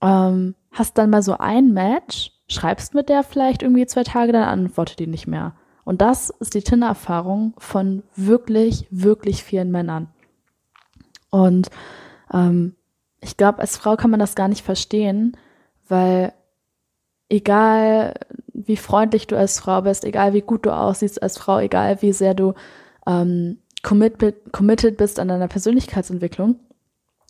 ähm, 0.00 0.54
hast 0.72 0.98
dann 0.98 1.10
mal 1.10 1.22
so 1.22 1.38
ein 1.38 1.72
Match, 1.72 2.32
schreibst 2.48 2.94
mit 2.94 3.08
der 3.08 3.22
vielleicht 3.22 3.62
irgendwie 3.62 3.86
zwei 3.86 4.02
Tage, 4.02 4.32
dann 4.32 4.44
antwortet 4.44 4.98
die 4.98 5.06
nicht 5.06 5.26
mehr. 5.26 5.54
Und 5.84 6.00
das 6.00 6.30
ist 6.30 6.54
die 6.54 6.62
Tinder-Erfahrung 6.62 7.54
von 7.58 8.02
wirklich, 8.14 8.86
wirklich 8.90 9.42
vielen 9.42 9.70
Männern. 9.70 10.08
Und 11.30 11.70
ähm, 12.32 12.76
ich 13.20 13.36
glaube, 13.36 13.60
als 13.60 13.76
Frau 13.76 13.96
kann 13.96 14.10
man 14.10 14.20
das 14.20 14.34
gar 14.34 14.48
nicht 14.48 14.64
verstehen, 14.64 15.36
weil 15.92 16.32
egal 17.28 18.14
wie 18.54 18.78
freundlich 18.78 19.26
du 19.26 19.36
als 19.36 19.60
Frau 19.60 19.82
bist, 19.82 20.04
egal 20.04 20.32
wie 20.32 20.40
gut 20.40 20.64
du 20.64 20.74
aussiehst 20.74 21.22
als 21.22 21.36
Frau, 21.36 21.58
egal 21.58 22.00
wie 22.00 22.14
sehr 22.14 22.32
du 22.32 22.54
ähm, 23.06 23.58
commit, 23.82 24.16
committed 24.52 24.96
bist 24.96 25.20
an 25.20 25.28
deiner 25.28 25.48
Persönlichkeitsentwicklung, 25.48 26.56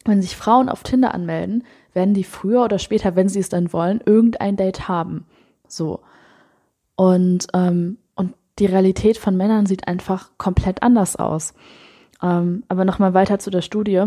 wenn 0.05 0.23
sich 0.23 0.37
Frauen 0.37 0.69
auf 0.69 0.85
Tinder 0.85 1.13
anmelden, 1.13 1.65
werden 1.93 2.15
die 2.15 2.23
früher 2.23 2.63
oder 2.63 2.79
später, 2.79 3.17
wenn 3.17 3.29
sie 3.29 3.41
es 3.41 3.49
dann 3.49 3.73
wollen, 3.73 4.01
irgendein 4.07 4.57
Date 4.57 4.87
haben. 4.87 5.27
So. 5.67 6.01
Und, 6.95 7.49
ähm, 7.55 7.99
und 8.15 8.35
die 8.61 8.67
Realität 8.67 9.19
von 9.19 9.37
Männern 9.37 9.67
sieht 9.67 9.89
einfach 9.89 10.31
komplett 10.39 10.85
anders 10.85 11.17
aus. 11.17 11.53
Ähm, 12.23 12.63
aber 12.69 12.85
nochmal 12.85 13.13
weiter 13.13 13.41
zu 13.41 13.51
der 13.51 13.63
Studie. 13.63 14.07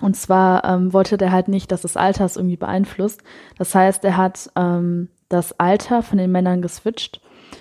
Und 0.00 0.16
zwar 0.16 0.64
ähm, 0.64 0.92
wollte 0.92 1.16
der 1.16 1.32
halt 1.32 1.48
nicht, 1.48 1.70
dass 1.70 1.82
das 1.82 1.96
Alter 1.96 2.24
es 2.24 2.36
irgendwie 2.36 2.56
beeinflusst. 2.56 3.22
Das 3.58 3.74
heißt, 3.74 4.04
er 4.04 4.16
hat 4.16 4.50
ähm, 4.56 5.08
das 5.28 5.58
Alter 5.60 6.02
von 6.02 6.18
den 6.18 6.32
Männern 6.32 6.62
geswitcht. 6.62 7.20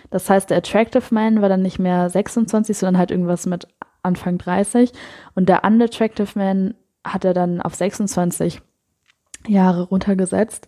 Das 0.10 0.30
heißt, 0.30 0.50
der 0.50 0.58
Attractive 0.58 1.14
Man 1.14 1.42
war 1.42 1.50
dann 1.50 1.62
nicht 1.62 1.80
mehr 1.80 2.10
26, 2.10 2.78
sondern 2.78 2.98
halt 2.98 3.12
irgendwas 3.12 3.46
mit 3.46 3.68
Anfang 4.04 4.38
30. 4.38 4.92
Und 5.36 5.50
der 5.50 5.64
Unattractive 5.64 6.38
Man 6.38 6.76
hat 7.06 7.26
er 7.26 7.34
dann 7.34 7.62
auf 7.62 7.76
26 7.76 8.62
Jahre 9.48 9.84
runtergesetzt. 9.84 10.68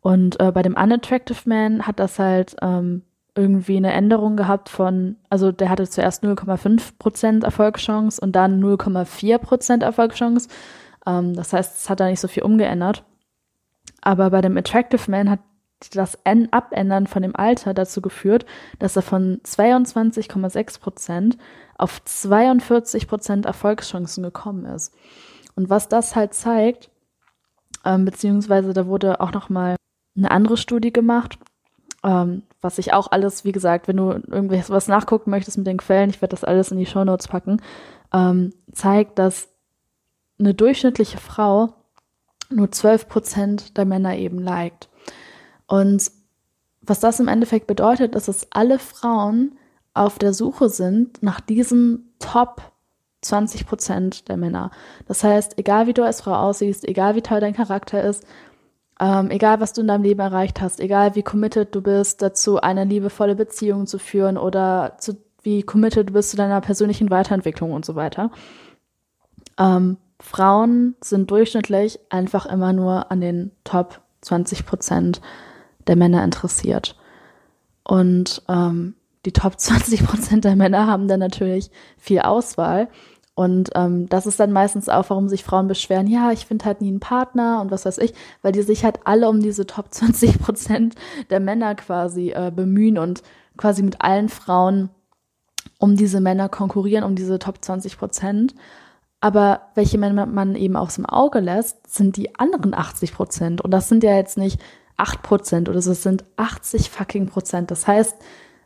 Und 0.00 0.40
äh, 0.40 0.52
bei 0.52 0.62
dem 0.62 0.76
Unattractive 0.76 1.48
Man 1.48 1.86
hat 1.86 1.98
das 1.98 2.18
halt 2.18 2.56
ähm, 2.62 3.02
irgendwie 3.34 3.76
eine 3.76 3.92
Änderung 3.92 4.36
gehabt 4.36 4.68
von, 4.68 5.16
also 5.28 5.52
der 5.52 5.70
hatte 5.70 5.88
zuerst 5.88 6.24
0,5% 6.24 7.44
Erfolgschance 7.44 8.20
und 8.20 8.32
dann 8.32 8.62
0,4% 8.62 9.82
Erfolgschance. 9.82 10.48
Ähm, 11.06 11.34
das 11.34 11.52
heißt, 11.52 11.76
es 11.76 11.90
hat 11.90 12.00
da 12.00 12.06
nicht 12.06 12.20
so 12.20 12.28
viel 12.28 12.42
umgeändert. 12.42 13.04
Aber 14.00 14.30
bei 14.30 14.40
dem 14.40 14.56
Attractive 14.56 15.10
Man 15.10 15.30
hat 15.30 15.40
das 15.92 16.18
Abändern 16.24 17.06
von 17.06 17.22
dem 17.22 17.34
Alter 17.34 17.72
dazu 17.72 18.02
geführt, 18.02 18.44
dass 18.78 18.96
er 18.96 19.02
von 19.02 19.40
22,6% 19.44 21.38
auf 21.78 22.02
42% 22.06 23.46
Erfolgschancen 23.46 24.22
gekommen 24.22 24.66
ist. 24.66 24.94
Und 25.54 25.70
was 25.70 25.88
das 25.88 26.14
halt 26.14 26.34
zeigt, 26.34 26.90
ähm, 27.84 28.04
beziehungsweise 28.04 28.74
da 28.74 28.86
wurde 28.86 29.20
auch 29.20 29.32
noch 29.32 29.48
mal 29.48 29.76
eine 30.16 30.30
andere 30.30 30.58
Studie 30.58 30.92
gemacht, 30.92 31.38
ähm, 32.04 32.42
was 32.60 32.78
ich 32.78 32.92
auch 32.92 33.10
alles, 33.10 33.44
wie 33.44 33.52
gesagt, 33.52 33.88
wenn 33.88 33.96
du 33.96 34.10
irgendwas 34.10 34.88
nachgucken 34.88 35.30
möchtest 35.30 35.56
mit 35.56 35.66
den 35.66 35.78
Quellen, 35.78 36.10
ich 36.10 36.20
werde 36.20 36.34
das 36.34 36.44
alles 36.44 36.70
in 36.70 36.78
die 36.78 36.86
Show 36.86 37.04
Notes 37.04 37.28
packen, 37.28 37.62
ähm, 38.12 38.52
zeigt, 38.72 39.18
dass 39.18 39.48
eine 40.40 40.54
durchschnittliche 40.54 41.18
Frau 41.18 41.74
nur 42.48 42.70
12 42.72 43.08
Prozent 43.08 43.76
der 43.76 43.84
Männer 43.84 44.16
eben 44.16 44.40
liked. 44.40 44.88
Und 45.66 46.10
was 46.82 46.98
das 46.98 47.20
im 47.20 47.28
Endeffekt 47.28 47.66
bedeutet, 47.66 48.14
ist, 48.14 48.26
dass 48.26 48.48
alle 48.50 48.78
Frauen 48.78 49.52
auf 49.94 50.18
der 50.18 50.32
Suche 50.32 50.68
sind 50.68 51.22
nach 51.22 51.40
diesen 51.40 52.12
Top 52.18 52.62
20 53.22 53.66
Prozent 53.66 54.28
der 54.28 54.36
Männer. 54.36 54.70
Das 55.06 55.22
heißt, 55.22 55.58
egal 55.58 55.86
wie 55.86 55.92
du 55.92 56.04
als 56.04 56.22
Frau 56.22 56.34
aussiehst, 56.34 56.88
egal 56.88 57.14
wie 57.14 57.22
toll 57.22 57.40
dein 57.40 57.54
Charakter 57.54 58.02
ist, 58.02 58.24
ähm, 58.98 59.30
egal 59.30 59.60
was 59.60 59.72
du 59.72 59.82
in 59.82 59.88
deinem 59.88 60.02
Leben 60.02 60.20
erreicht 60.20 60.60
hast, 60.60 60.80
egal 60.80 61.14
wie 61.14 61.22
committed 61.22 61.74
du 61.74 61.82
bist 61.82 62.22
dazu, 62.22 62.60
eine 62.60 62.84
liebevolle 62.84 63.34
Beziehung 63.34 63.86
zu 63.86 63.98
führen 63.98 64.36
oder 64.36 64.96
zu, 64.98 65.16
wie 65.42 65.62
committed 65.62 66.08
du 66.08 66.12
bist 66.14 66.30
zu 66.30 66.36
deiner 66.36 66.60
persönlichen 66.60 67.10
Weiterentwicklung 67.10 67.72
und 67.72 67.84
so 67.84 67.94
weiter. 67.94 68.30
Ähm, 69.58 69.98
Frauen 70.20 70.96
sind 71.00 71.30
durchschnittlich 71.30 71.98
einfach 72.10 72.46
immer 72.46 72.72
nur 72.72 73.10
an 73.10 73.20
den 73.20 73.50
Top 73.64 74.00
20 74.20 74.66
Prozent 74.66 75.20
der 75.86 75.96
Männer 75.96 76.22
interessiert. 76.22 76.96
Und 77.82 78.42
ähm, 78.48 78.94
die 79.24 79.32
Top 79.32 79.58
20 79.58 80.04
Prozent 80.06 80.44
der 80.44 80.56
Männer 80.56 80.86
haben 80.86 81.08
dann 81.08 81.20
natürlich 81.20 81.70
viel 81.98 82.20
Auswahl. 82.20 82.88
Und 83.34 83.70
ähm, 83.74 84.08
das 84.08 84.26
ist 84.26 84.38
dann 84.38 84.52
meistens 84.52 84.88
auch, 84.88 85.08
warum 85.08 85.28
sich 85.28 85.44
Frauen 85.44 85.66
beschweren, 85.66 86.06
ja, 86.06 86.30
ich 86.30 86.44
finde 86.44 86.66
halt 86.66 86.82
nie 86.82 86.88
einen 86.88 87.00
Partner 87.00 87.60
und 87.62 87.70
was 87.70 87.86
weiß 87.86 87.98
ich, 87.98 88.12
weil 88.42 88.52
die 88.52 88.62
sich 88.62 88.84
halt 88.84 89.00
alle 89.04 89.28
um 89.28 89.40
diese 89.40 89.66
Top 89.66 89.86
20 89.90 90.38
Prozent 90.40 90.94
der 91.30 91.40
Männer 91.40 91.74
quasi 91.74 92.32
äh, 92.32 92.52
bemühen 92.54 92.98
und 92.98 93.22
quasi 93.56 93.82
mit 93.82 94.02
allen 94.02 94.28
Frauen 94.28 94.90
um 95.78 95.96
diese 95.96 96.20
Männer 96.20 96.50
konkurrieren, 96.50 97.04
um 97.04 97.14
diese 97.14 97.38
Top 97.38 97.64
20 97.64 97.98
Prozent. 97.98 98.54
Aber 99.20 99.68
welche 99.74 99.98
Männer 99.98 100.26
man 100.26 100.54
eben 100.54 100.76
aus 100.76 100.94
dem 100.94 101.06
Auge 101.06 101.40
lässt, 101.40 101.94
sind 101.94 102.16
die 102.16 102.38
anderen 102.38 102.74
80 102.74 103.12
Prozent. 103.12 103.60
Und 103.60 103.70
das 103.70 103.88
sind 103.88 104.02
ja 104.02 104.16
jetzt 104.16 104.38
nicht 104.38 104.60
8 104.96 105.22
Prozent 105.22 105.68
oder 105.68 105.82
so, 105.82 105.92
es 105.92 106.02
sind 106.02 106.24
80 106.36 106.90
fucking 106.90 107.26
Prozent. 107.26 107.70
Das 107.70 107.86
heißt, 107.86 108.16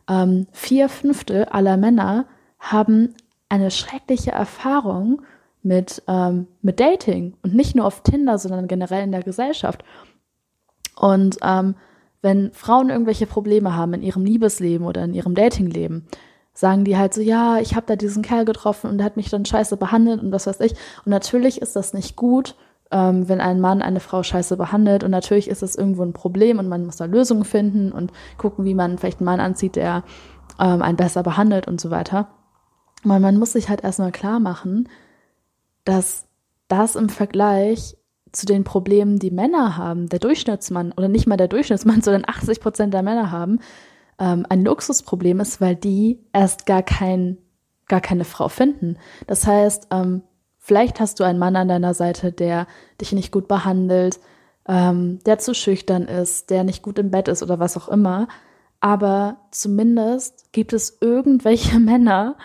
ähm, 0.08 0.46
vier 0.52 0.88
Fünfte 0.88 1.52
aller 1.52 1.76
Männer 1.76 2.26
haben 2.58 3.14
eine 3.48 3.70
schreckliche 3.70 4.32
Erfahrung 4.32 5.22
mit, 5.62 6.02
ähm, 6.08 6.46
mit 6.62 6.80
Dating 6.80 7.34
und 7.42 7.54
nicht 7.54 7.74
nur 7.74 7.86
auf 7.86 8.02
Tinder, 8.02 8.38
sondern 8.38 8.68
generell 8.68 9.02
in 9.02 9.12
der 9.12 9.22
Gesellschaft. 9.22 9.84
Und 10.96 11.38
ähm, 11.42 11.74
wenn 12.20 12.52
Frauen 12.52 12.90
irgendwelche 12.90 13.26
Probleme 13.26 13.74
haben 13.74 13.94
in 13.94 14.02
ihrem 14.02 14.24
Liebesleben 14.24 14.86
oder 14.86 15.04
in 15.04 15.14
ihrem 15.14 15.34
Datingleben, 15.34 16.06
sagen 16.54 16.84
die 16.84 16.96
halt 16.96 17.12
so, 17.12 17.20
ja, 17.20 17.58
ich 17.58 17.74
habe 17.74 17.86
da 17.86 17.96
diesen 17.96 18.22
Kerl 18.22 18.44
getroffen 18.44 18.88
und 18.88 18.98
der 18.98 19.04
hat 19.04 19.16
mich 19.16 19.28
dann 19.28 19.44
scheiße 19.44 19.76
behandelt 19.76 20.22
und 20.22 20.32
was 20.32 20.46
weiß 20.46 20.60
ich. 20.60 20.72
Und 21.04 21.10
natürlich 21.10 21.60
ist 21.60 21.76
das 21.76 21.92
nicht 21.92 22.16
gut 22.16 22.54
ähm, 22.94 23.28
wenn 23.28 23.40
ein 23.40 23.60
Mann 23.60 23.82
eine 23.82 24.00
Frau 24.00 24.22
scheiße 24.22 24.56
behandelt. 24.56 25.02
Und 25.02 25.10
natürlich 25.10 25.48
ist 25.48 25.62
es 25.62 25.74
irgendwo 25.74 26.02
ein 26.02 26.12
Problem 26.12 26.60
und 26.60 26.68
man 26.68 26.86
muss 26.86 26.96
da 26.96 27.06
Lösungen 27.06 27.44
finden 27.44 27.90
und 27.90 28.12
gucken, 28.38 28.64
wie 28.64 28.74
man 28.74 28.98
vielleicht 28.98 29.18
einen 29.18 29.26
Mann 29.26 29.40
anzieht, 29.40 29.76
der 29.76 30.04
ähm, 30.60 30.80
einen 30.80 30.96
besser 30.96 31.24
behandelt 31.24 31.66
und 31.66 31.80
so 31.80 31.90
weiter. 31.90 32.28
Aber 33.04 33.18
man 33.18 33.36
muss 33.36 33.52
sich 33.52 33.68
halt 33.68 33.82
erstmal 33.82 34.12
klar 34.12 34.38
machen, 34.38 34.88
dass 35.84 36.26
das 36.68 36.94
im 36.94 37.08
Vergleich 37.08 37.96
zu 38.32 38.46
den 38.46 38.64
Problemen, 38.64 39.18
die 39.18 39.30
Männer 39.30 39.76
haben, 39.76 40.08
der 40.08 40.18
Durchschnittsmann 40.20 40.92
oder 40.92 41.08
nicht 41.08 41.26
mal 41.26 41.36
der 41.36 41.48
Durchschnittsmann, 41.48 42.00
sondern 42.02 42.24
80 42.26 42.60
Prozent 42.60 42.94
der 42.94 43.02
Männer 43.02 43.30
haben, 43.30 43.58
ähm, 44.18 44.46
ein 44.48 44.64
Luxusproblem 44.64 45.40
ist, 45.40 45.60
weil 45.60 45.76
die 45.76 46.20
erst 46.32 46.66
gar 46.66 46.82
kein, 46.82 47.38
gar 47.88 48.00
keine 48.00 48.24
Frau 48.24 48.48
finden. 48.48 48.98
Das 49.26 49.46
heißt, 49.46 49.88
ähm, 49.90 50.22
Vielleicht 50.66 50.98
hast 50.98 51.20
du 51.20 51.24
einen 51.24 51.38
Mann 51.38 51.56
an 51.56 51.68
deiner 51.68 51.92
Seite, 51.92 52.32
der 52.32 52.66
dich 52.98 53.12
nicht 53.12 53.30
gut 53.30 53.48
behandelt, 53.48 54.18
ähm, 54.66 55.18
der 55.26 55.38
zu 55.38 55.52
schüchtern 55.52 56.04
ist, 56.04 56.48
der 56.48 56.64
nicht 56.64 56.82
gut 56.82 56.98
im 56.98 57.10
Bett 57.10 57.28
ist 57.28 57.42
oder 57.42 57.58
was 57.58 57.76
auch 57.76 57.86
immer. 57.86 58.28
Aber 58.80 59.36
zumindest 59.50 60.54
gibt 60.54 60.72
es 60.72 60.96
irgendwelche 61.02 61.78
Männer 61.80 62.38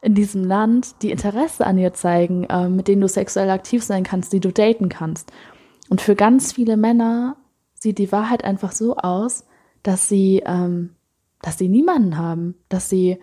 in 0.00 0.14
diesem 0.14 0.42
Land, 0.42 1.02
die 1.02 1.10
Interesse 1.10 1.66
an 1.66 1.76
dir 1.76 1.92
zeigen, 1.92 2.44
äh, 2.44 2.70
mit 2.70 2.88
denen 2.88 3.02
du 3.02 3.08
sexuell 3.08 3.50
aktiv 3.50 3.84
sein 3.84 4.04
kannst, 4.04 4.32
die 4.32 4.40
du 4.40 4.52
daten 4.52 4.88
kannst. 4.88 5.30
Und 5.90 6.00
für 6.00 6.14
ganz 6.14 6.54
viele 6.54 6.78
Männer 6.78 7.36
sieht 7.74 7.98
die 7.98 8.10
Wahrheit 8.10 8.42
einfach 8.42 8.72
so 8.72 8.96
aus, 8.96 9.44
dass 9.82 10.08
sie, 10.08 10.42
ähm, 10.46 10.95
dass 11.42 11.58
sie 11.58 11.68
niemanden 11.68 12.16
haben, 12.16 12.54
dass 12.68 12.88
sie 12.88 13.18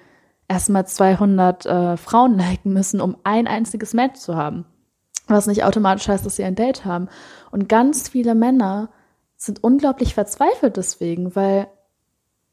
erstmal 0.48 0.86
200 0.86 1.66
äh, 1.66 1.98
Frauen 1.98 2.38
liken 2.38 2.74
müssen, 2.74 3.02
um 3.02 3.18
ein 3.24 3.48
einziges 3.48 3.94
Match 3.94 4.20
zu 4.20 4.36
haben. 4.36 4.66
Was 5.28 5.48
nicht 5.48 5.64
automatisch 5.64 6.08
heißt, 6.08 6.26
dass 6.26 6.36
sie 6.36 6.44
ein 6.44 6.56
Date 6.56 6.86
haben. 6.86 7.08
Und 7.52 7.70
ganz 7.70 8.10
viele 8.10 8.36
Männer 8.36 8.90
sind 9.38 9.64
unglaublich 9.64 10.14
verzweifelt 10.14 10.78
deswegen, 10.78 11.36
weil 11.36 11.68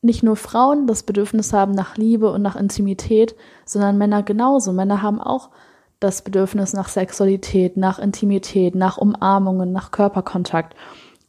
nicht 0.02 0.22
nur 0.22 0.36
Frauen 0.36 0.86
das 0.86 1.02
Bedürfnis 1.02 1.52
haben 1.52 1.72
nach 1.72 1.96
Liebe 1.96 2.30
und 2.32 2.42
nach 2.42 2.56
Intimität, 2.56 3.34
sondern 3.66 3.98
Männer 3.98 4.22
genauso. 4.22 4.72
Männer 4.72 5.02
haben 5.02 5.20
auch 5.20 5.50
das 5.98 6.22
Bedürfnis 6.22 6.72
nach 6.72 6.88
Sexualität, 6.88 7.76
nach 7.76 7.98
Intimität, 7.98 8.74
nach 8.74 8.96
Umarmungen, 8.96 9.72
nach 9.72 9.90
Körperkontakt. 9.90 10.74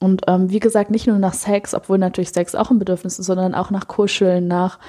Und 0.02 0.24
ähm, 0.28 0.50
wie 0.50 0.60
gesagt, 0.60 0.92
nicht 0.92 1.08
nur 1.08 1.20
nach 1.20 1.34
Sex, 1.34 1.74
obwohl 1.74 1.98
natürlich 1.98 2.32
Sex 2.32 2.56
auch 2.56 2.72
ein 2.72 2.80
Bedürfnis 2.80 3.20
ist, 3.20 3.28
sondern 3.28 3.56
auch 3.56 3.72
nach 3.72 3.88
Kuscheln, 3.88 4.48
nach 4.48 4.80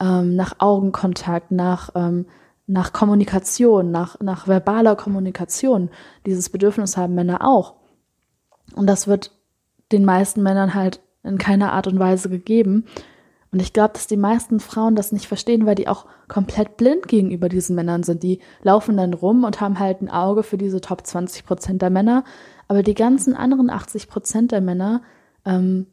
ähm, 0.00 0.36
nach 0.36 0.56
Augenkontakt, 0.58 1.50
nach, 1.50 1.90
ähm, 1.94 2.26
nach 2.66 2.92
Kommunikation, 2.92 3.90
nach, 3.90 4.20
nach 4.20 4.46
verbaler 4.46 4.96
Kommunikation. 4.96 5.90
Dieses 6.26 6.50
Bedürfnis 6.50 6.96
haben 6.96 7.14
Männer 7.14 7.46
auch. 7.46 7.74
Und 8.74 8.86
das 8.86 9.06
wird 9.06 9.32
den 9.90 10.04
meisten 10.04 10.42
Männern 10.42 10.74
halt 10.74 11.00
in 11.22 11.38
keiner 11.38 11.72
Art 11.72 11.86
und 11.86 11.98
Weise 11.98 12.28
gegeben. 12.28 12.84
Und 13.50 13.62
ich 13.62 13.72
glaube, 13.72 13.94
dass 13.94 14.06
die 14.06 14.18
meisten 14.18 14.60
Frauen 14.60 14.94
das 14.94 15.10
nicht 15.10 15.26
verstehen, 15.26 15.64
weil 15.64 15.74
die 15.74 15.88
auch 15.88 16.06
komplett 16.28 16.76
blind 16.76 17.08
gegenüber 17.08 17.48
diesen 17.48 17.74
Männern 17.74 18.02
sind. 18.02 18.22
Die 18.22 18.40
laufen 18.62 18.96
dann 18.96 19.14
rum 19.14 19.44
und 19.44 19.60
haben 19.60 19.78
halt 19.78 20.02
ein 20.02 20.10
Auge 20.10 20.42
für 20.42 20.58
diese 20.58 20.80
Top 20.80 21.06
20 21.06 21.46
Prozent 21.46 21.80
der 21.80 21.90
Männer. 21.90 22.24
Aber 22.68 22.82
die 22.82 22.94
ganzen 22.94 23.34
anderen 23.34 23.70
80 23.70 24.08
Prozent 24.08 24.52
der 24.52 24.60
Männer 24.60 25.02
ähm, 25.46 25.86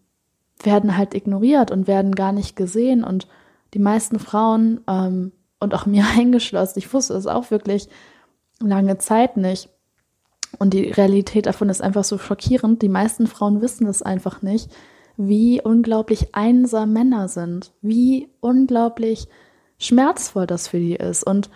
werden 0.62 0.98
halt 0.98 1.14
ignoriert 1.14 1.72
und 1.72 1.88
werden 1.88 2.14
gar 2.14 2.34
nicht 2.34 2.58
gesehen. 2.58 3.06
Und 3.06 3.28
die 3.74 3.80
meisten 3.80 4.20
Frauen 4.20 4.82
ähm, 4.88 5.32
und 5.60 5.74
auch 5.74 5.86
mir 5.86 6.04
eingeschlossen, 6.18 6.80
ich 6.80 6.94
wusste 6.94 7.14
es 7.14 7.28
auch 7.28 7.52
wirklich 7.52 7.88
lange 8.60 8.98
Zeit 8.98 9.38
nicht. 9.38 9.70
Und 10.60 10.74
die 10.74 10.90
Realität 10.92 11.46
davon 11.46 11.70
ist 11.70 11.82
einfach 11.82 12.04
so 12.04 12.18
schockierend. 12.18 12.82
Die 12.82 12.90
meisten 12.90 13.28
Frauen 13.28 13.62
wissen 13.62 13.88
es 13.88 14.02
einfach 14.02 14.42
nicht, 14.42 14.72
wie 15.17 15.62
unglaublich 15.62 16.36
einsam 16.36 16.93
Männer 16.93 17.27
sind, 17.27 17.72
wie 17.81 18.29
unglaublich 18.39 19.27
schmerzvoll 19.77 20.48
das 20.48 20.67
für 20.67 20.79
die 20.79 20.95
ist. 20.95 21.24
Und, 21.24 21.50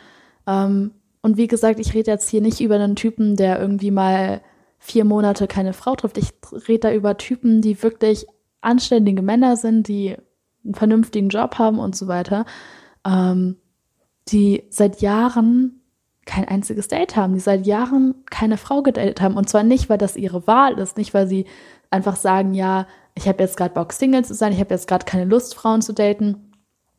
ähm, 0.47 0.91
und 1.21 1.37
wie 1.37 1.47
gesagt, 1.47 1.79
ich 1.79 1.93
rede 1.93 2.11
jetzt 2.11 2.29
hier 2.29 2.41
nicht 2.41 2.61
über 2.61 2.75
einen 2.75 2.95
Typen, 2.95 3.35
der 3.35 3.59
irgendwie 3.59 3.91
mal 3.91 4.41
vier 4.77 5.03
Monate 5.03 5.47
keine 5.47 5.73
Frau 5.73 5.95
trifft. 5.95 6.17
Ich 6.17 6.33
rede 6.67 6.89
da 6.89 6.93
über 6.93 7.17
Typen, 7.17 7.61
die 7.61 7.81
wirklich 7.83 8.25
anständige 8.61 9.21
Männer 9.21 9.57
sind, 9.57 9.87
die 9.87 10.15
einen 10.63 10.75
vernünftigen 10.75 11.29
Job 11.29 11.57
haben 11.57 11.79
und 11.79 11.95
so 11.95 12.07
weiter, 12.07 12.45
ähm, 13.05 13.57
die 14.29 14.63
seit 14.69 15.01
Jahren 15.01 15.81
kein 16.25 16.47
einziges 16.47 16.87
Date 16.87 17.15
haben, 17.15 17.33
die 17.33 17.39
seit 17.39 17.65
Jahren 17.65 18.15
keine 18.29 18.57
Frau 18.57 18.83
gedatet 18.83 19.19
haben. 19.19 19.35
Und 19.35 19.49
zwar 19.49 19.63
nicht, 19.63 19.89
weil 19.89 19.97
das 19.97 20.15
ihre 20.15 20.45
Wahl 20.47 20.77
ist, 20.77 20.97
nicht, 20.97 21.13
weil 21.13 21.27
sie 21.27 21.45
einfach 21.89 22.15
sagen, 22.15 22.53
ja, 22.53 22.85
ich 23.19 23.27
habe 23.27 23.43
jetzt 23.43 23.57
gerade 23.57 23.73
Bock, 23.73 23.91
Single 23.91 24.23
zu 24.23 24.33
sein, 24.33 24.53
ich 24.53 24.61
habe 24.61 24.73
jetzt 24.73 24.87
gerade 24.87 25.03
keine 25.03 25.25
Lust, 25.25 25.53
Frauen 25.53 25.81
zu 25.81 25.93
daten. 25.93 26.53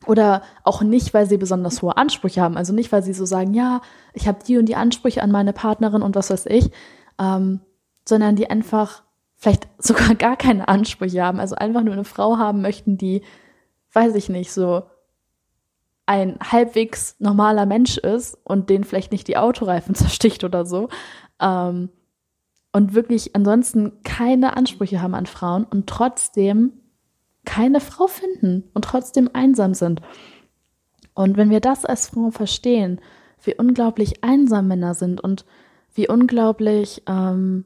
Oder 0.05 0.43
auch 0.63 0.81
nicht, 0.83 1.13
weil 1.13 1.27
sie 1.27 1.37
besonders 1.37 1.81
hohe 1.81 1.97
Ansprüche 1.97 2.41
haben. 2.41 2.57
Also 2.57 2.73
nicht, 2.73 2.91
weil 2.91 3.03
sie 3.03 3.13
so 3.13 3.25
sagen, 3.25 3.53
ja, 3.53 3.81
ich 4.13 4.27
habe 4.27 4.43
die 4.45 4.57
und 4.57 4.67
die 4.67 4.75
Ansprüche 4.75 5.21
an 5.21 5.31
meine 5.31 5.53
Partnerin 5.53 6.03
und 6.03 6.15
was 6.15 6.29
weiß 6.29 6.45
ich, 6.47 6.71
ähm, 7.19 7.61
sondern 8.07 8.35
die 8.35 8.49
einfach 8.49 9.03
vielleicht 9.35 9.67
sogar 9.79 10.13
gar 10.13 10.37
keine 10.37 10.67
Ansprüche 10.67 11.23
haben. 11.23 11.39
Also 11.39 11.55
einfach 11.55 11.81
nur 11.81 11.93
eine 11.93 12.03
Frau 12.03 12.37
haben 12.37 12.61
möchten, 12.61 12.97
die, 12.97 13.23
weiß 13.93 14.13
ich 14.13 14.29
nicht, 14.29 14.51
so 14.51 14.83
ein 16.05 16.37
halbwegs 16.39 17.15
normaler 17.17 17.65
Mensch 17.65 17.97
ist 17.97 18.37
und 18.43 18.69
den 18.69 18.83
vielleicht 18.83 19.11
nicht 19.11 19.27
die 19.27 19.37
Autoreifen 19.37 19.95
zersticht 19.95 20.43
oder 20.43 20.65
so. 20.65 20.89
Ähm, 21.39 21.89
und 22.71 22.93
wirklich 22.93 23.35
ansonsten 23.35 24.03
keine 24.03 24.55
Ansprüche 24.55 25.01
haben 25.01 25.15
an 25.15 25.25
Frauen 25.25 25.65
und 25.65 25.87
trotzdem 25.87 26.73
keine 27.43 27.79
Frau 27.79 28.07
finden 28.07 28.63
und 28.73 28.85
trotzdem 28.85 29.29
einsam 29.33 29.73
sind. 29.73 30.01
Und 31.13 31.37
wenn 31.37 31.49
wir 31.49 31.59
das 31.59 31.85
als 31.85 32.09
Frau 32.09 32.31
verstehen, 32.31 33.01
wie 33.43 33.55
unglaublich 33.55 34.23
einsam 34.23 34.67
Männer 34.67 34.93
sind 34.93 35.21
und 35.21 35.45
wie 35.93 36.07
unglaublich, 36.07 37.03
ähm, 37.07 37.65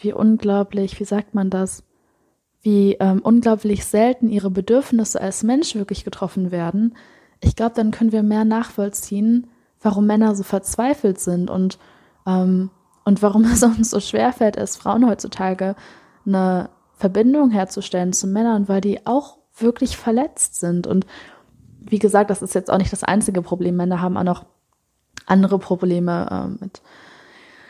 wie 0.00 0.12
unglaublich, 0.12 0.98
wie 1.00 1.04
sagt 1.04 1.34
man 1.34 1.50
das, 1.50 1.84
wie 2.62 2.96
ähm, 3.00 3.20
unglaublich 3.22 3.86
selten 3.86 4.28
ihre 4.28 4.50
Bedürfnisse 4.50 5.20
als 5.20 5.42
Mensch 5.42 5.74
wirklich 5.74 6.04
getroffen 6.04 6.50
werden, 6.50 6.94
ich 7.42 7.56
glaube, 7.56 7.74
dann 7.74 7.90
können 7.90 8.12
wir 8.12 8.22
mehr 8.22 8.44
nachvollziehen, 8.44 9.46
warum 9.80 10.06
Männer 10.06 10.34
so 10.34 10.42
verzweifelt 10.42 11.18
sind 11.20 11.48
und 11.48 11.78
ähm, 12.26 12.70
und 13.10 13.22
warum 13.22 13.42
es 13.52 13.62
uns 13.64 13.90
so 13.90 13.98
schwerfällt, 13.98 14.56
als 14.56 14.76
Frauen 14.76 15.06
heutzutage 15.06 15.74
eine 16.24 16.70
Verbindung 16.92 17.50
herzustellen 17.50 18.12
zu 18.12 18.28
Männern, 18.28 18.68
weil 18.68 18.80
die 18.80 19.04
auch 19.04 19.38
wirklich 19.58 19.96
verletzt 19.96 20.60
sind. 20.60 20.86
Und 20.86 21.06
wie 21.80 21.98
gesagt, 21.98 22.30
das 22.30 22.40
ist 22.40 22.54
jetzt 22.54 22.70
auch 22.70 22.78
nicht 22.78 22.92
das 22.92 23.02
einzige 23.02 23.42
Problem. 23.42 23.76
Männer 23.76 24.00
haben 24.00 24.16
auch 24.16 24.22
noch 24.22 24.44
andere 25.26 25.58
Probleme 25.58 26.28
äh, 26.30 26.62
mit, 26.62 26.82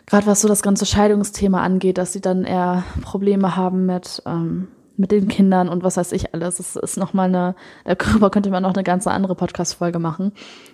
gerade 0.04 0.26
was 0.26 0.42
so 0.42 0.48
das 0.48 0.62
ganze 0.62 0.84
Scheidungsthema 0.84 1.62
angeht, 1.62 1.96
dass 1.96 2.12
sie 2.12 2.20
dann 2.20 2.44
eher 2.44 2.84
Probleme 3.00 3.56
haben 3.56 3.86
mit, 3.86 4.22
ähm, 4.26 4.68
mit 4.98 5.10
den 5.10 5.28
Kindern 5.28 5.70
und 5.70 5.82
was 5.82 5.96
weiß 5.96 6.12
ich 6.12 6.34
alles. 6.34 6.58
Das 6.58 6.76
ist 6.76 6.98
nochmal 6.98 7.28
eine, 7.28 7.54
darüber 7.96 8.28
könnte 8.28 8.50
man 8.50 8.62
noch 8.62 8.74
eine 8.74 8.84
ganze 8.84 9.10
andere 9.10 9.36
Podcast-Folge 9.36 10.00
machen. 10.00 10.32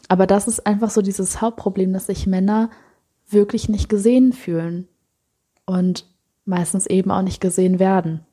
Aber 0.09 0.27
das 0.27 0.49
ist 0.49 0.67
einfach 0.67 0.91
so 0.91 1.03
dieses 1.03 1.41
Hauptproblem, 1.41 1.93
dass 1.93 2.07
sich 2.07 2.27
Männer 2.27 2.71
wirklich 3.29 3.69
nicht 3.69 3.89
gesehen 3.89 4.33
fühlen 4.33 4.89
und 5.65 6.07
meistens 6.45 6.87
eben 6.87 7.11
auch 7.11 7.23
nicht 7.23 7.41
gesehen 7.41 7.79
werden. 7.79 8.25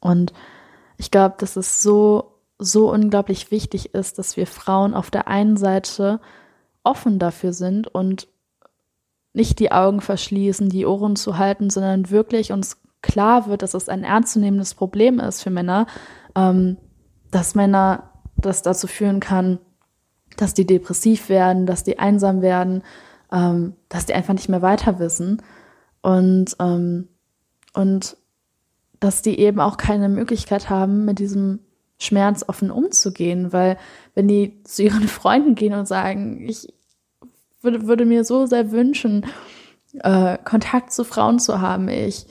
Und 0.00 0.32
ich 0.96 1.10
glaube, 1.10 1.36
dass 1.38 1.56
es 1.56 1.82
so, 1.82 2.40
so 2.58 2.90
unglaublich 2.90 3.50
wichtig 3.50 3.94
ist, 3.94 4.18
dass 4.18 4.36
wir 4.36 4.46
Frauen 4.46 4.94
auf 4.94 5.10
der 5.10 5.28
einen 5.28 5.56
Seite 5.56 6.20
offen 6.82 7.18
dafür 7.18 7.52
sind 7.52 7.88
und 7.88 8.28
nicht 9.32 9.58
die 9.58 9.72
Augen 9.72 10.00
verschließen, 10.00 10.68
die 10.68 10.86
Ohren 10.86 11.16
zu 11.16 11.38
halten, 11.38 11.68
sondern 11.68 12.10
wirklich 12.10 12.52
uns 12.52 12.80
klar 13.02 13.48
wird, 13.48 13.62
dass 13.62 13.74
es 13.74 13.88
ein 13.88 14.04
ernstzunehmendes 14.04 14.74
Problem 14.74 15.18
ist 15.18 15.42
für 15.42 15.50
Männer, 15.50 15.86
ähm, 16.34 16.78
dass 17.30 17.54
Männer 17.54 18.10
das 18.36 18.62
dazu 18.62 18.86
führen 18.86 19.20
kann, 19.20 19.58
dass 20.36 20.54
die 20.54 20.66
depressiv 20.66 21.28
werden, 21.28 21.66
dass 21.66 21.84
die 21.84 21.98
einsam 21.98 22.42
werden, 22.42 22.82
ähm, 23.34 23.74
dass 23.88 24.06
die 24.06 24.14
einfach 24.14 24.32
nicht 24.32 24.48
mehr 24.48 24.62
weiter 24.62 24.98
wissen 24.98 25.42
und, 26.00 26.56
ähm, 26.60 27.08
und 27.74 28.16
dass 29.00 29.22
die 29.22 29.38
eben 29.38 29.60
auch 29.60 29.76
keine 29.76 30.08
Möglichkeit 30.08 30.70
haben, 30.70 31.04
mit 31.04 31.18
diesem 31.18 31.58
Schmerz 31.98 32.44
offen 32.46 32.70
umzugehen, 32.70 33.52
weil 33.52 33.76
wenn 34.14 34.28
die 34.28 34.62
zu 34.62 34.84
ihren 34.84 35.08
Freunden 35.08 35.56
gehen 35.56 35.74
und 35.74 35.86
sagen, 35.86 36.46
ich 36.48 36.72
würde, 37.60 37.86
würde 37.86 38.04
mir 38.04 38.24
so 38.24 38.46
sehr 38.46 38.70
wünschen, 38.70 39.26
äh, 40.00 40.38
Kontakt 40.44 40.92
zu 40.92 41.04
Frauen 41.04 41.38
zu 41.40 41.60
haben, 41.60 41.88
ich 41.88 42.26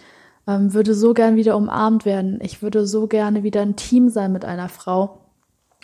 ähm, 0.47 0.73
würde 0.73 0.93
so 0.93 1.13
gern 1.13 1.35
wieder 1.35 1.57
umarmt 1.57 2.05
werden, 2.05 2.39
ich 2.41 2.61
würde 2.61 2.87
so 2.87 3.07
gerne 3.07 3.43
wieder 3.43 3.61
ein 3.61 3.75
Team 3.75 4.09
sein 4.09 4.31
mit 4.31 4.45
einer 4.45 4.69
Frau. 4.69 5.19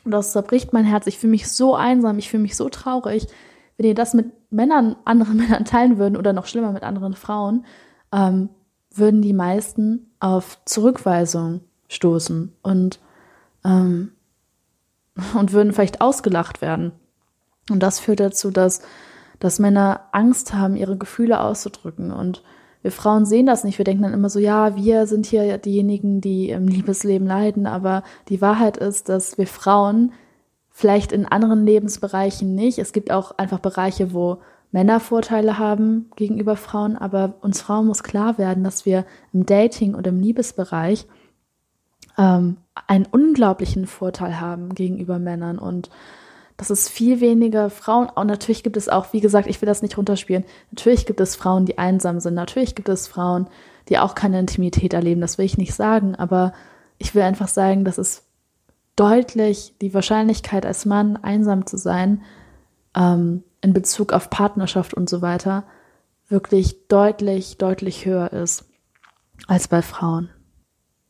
Und 0.05 0.12
das 0.12 0.32
zerbricht 0.32 0.71
mein 0.71 0.86
Herz. 0.86 1.08
Ich 1.08 1.17
fühle 1.17 1.32
mich 1.32 1.49
so 1.49 1.75
einsam, 1.75 2.19
ich 2.19 2.29
fühle 2.29 2.43
mich 2.43 2.55
so 2.55 2.69
traurig 2.69 3.27
wenn 3.79 3.88
ihr 3.88 3.95
das 3.95 4.13
mit 4.13 4.25
Männern, 4.49 4.95
anderen 5.05 5.38
Männern 5.38 5.65
teilen 5.65 5.97
würden 5.97 6.17
oder 6.17 6.33
noch 6.33 6.45
schlimmer 6.45 6.71
mit 6.71 6.83
anderen 6.83 7.13
Frauen, 7.13 7.65
ähm, 8.12 8.49
würden 8.91 9.21
die 9.21 9.33
meisten 9.33 10.12
auf 10.19 10.59
Zurückweisung 10.65 11.62
stoßen 11.88 12.53
und, 12.62 12.99
ähm, 13.63 14.12
und 15.38 15.53
würden 15.53 15.73
vielleicht 15.73 16.01
ausgelacht 16.01 16.62
werden. 16.62 16.91
Und 17.69 17.83
das 17.83 17.99
führt 17.99 18.19
dazu, 18.19 18.51
dass, 18.51 18.81
dass 19.39 19.59
Männer 19.59 20.01
Angst 20.12 20.53
haben, 20.53 20.75
ihre 20.75 20.97
Gefühle 20.97 21.39
auszudrücken. 21.39 22.12
Und 22.12 22.43
wir 22.81 22.91
Frauen 22.91 23.25
sehen 23.25 23.45
das 23.45 23.63
nicht. 23.63 23.77
Wir 23.77 23.85
denken 23.85 24.03
dann 24.03 24.13
immer 24.13 24.29
so, 24.29 24.39
ja, 24.39 24.75
wir 24.75 25.05
sind 25.05 25.25
hier 25.25 25.57
diejenigen, 25.59 26.19
die 26.19 26.49
im 26.49 26.67
Liebesleben 26.67 27.27
leiden. 27.27 27.67
Aber 27.67 28.03
die 28.29 28.41
Wahrheit 28.41 28.77
ist, 28.77 29.09
dass 29.09 29.38
wir 29.38 29.47
Frauen 29.47 30.13
Vielleicht 30.80 31.12
in 31.12 31.26
anderen 31.26 31.65
Lebensbereichen 31.65 32.56
nicht. 32.56 32.80
Es 32.80 32.94
gibt 32.94 33.12
auch 33.12 33.38
einfach 33.38 33.60
Bereiche, 33.60 34.13
wo 34.13 34.38
Männer 34.72 35.02
Vorteile 35.02 35.58
haben 35.58 36.10
gegenüber 36.15 36.56
Frauen, 36.56 36.96
aber 36.96 37.34
uns 37.42 37.60
Frauen 37.60 37.88
muss 37.88 38.02
klar 38.02 38.38
werden, 38.38 38.63
dass 38.63 38.86
wir 38.86 39.04
im 39.34 39.46
Dating 39.46 39.94
und 39.94 40.08
im 40.08 40.22
Liebesbereich 40.22 41.06
ähm, 42.18 42.56
einen 42.88 43.08
unglaublichen 43.12 43.88
Vorteil 43.88 44.39
haben 44.39 44.74
gegenüber 44.74 45.20
Männern 45.20 45.60
und 45.60 45.89
dass 46.56 46.70
es 46.70 46.88
viel 46.88 47.20
weniger 47.20 47.70
Frauen, 47.70 48.08
und 48.15 48.28
natürlich 48.28 48.63
gibt 48.63 48.78
es 48.78 48.88
auch, 48.88 49.12
wie 49.12 49.20
gesagt, 49.20 49.50
ich 49.50 49.62
will 49.62 49.68
das 49.68 49.82
nicht 49.82 49.98
runterspielen, 49.98 50.46
natürlich 50.72 51.06
gibt 51.06 51.20
es 51.20 51.36
Frauen, 51.36 51.65
die 51.65 51.78
einsam 51.78 52.22
sind, 52.22 52.36
natürlich 52.36 52.74
gibt 52.74 52.88
es 52.88 53.06
Frauen, 53.06 53.48
die 53.89 53.98
auch 53.98 54.15
keine 54.15 54.39
Intimität 54.39 54.94
erleben, 54.94 55.20
das 55.20 55.38
will 55.38 55.46
ich 55.46 55.58
nicht 55.58 55.74
sagen, 55.74 56.15
aber 56.15 56.54
ich 57.00 57.13
will 57.13 57.24
einfach 57.24 57.50
sagen, 57.50 57.84
dass 57.84 57.98
es 57.98 58.29
deutlich 58.99 59.75
die 59.81 59.93
Wahrscheinlichkeit 59.93 60.65
als 60.65 60.85
Mann 60.85 61.17
einsam 61.17 61.65
zu 61.65 61.77
sein 61.77 62.21
ähm, 62.95 63.43
in 63.62 63.73
Bezug 63.73 64.12
auf 64.12 64.29
Partnerschaft 64.29 64.93
und 64.93 65.09
so 65.09 65.21
weiter 65.21 65.63
wirklich 66.27 66.88
deutlich, 66.88 67.57
deutlich 67.57 68.05
höher 68.05 68.31
ist 68.33 68.65
als 69.47 69.67
bei 69.67 69.81
Frauen. 69.81 70.29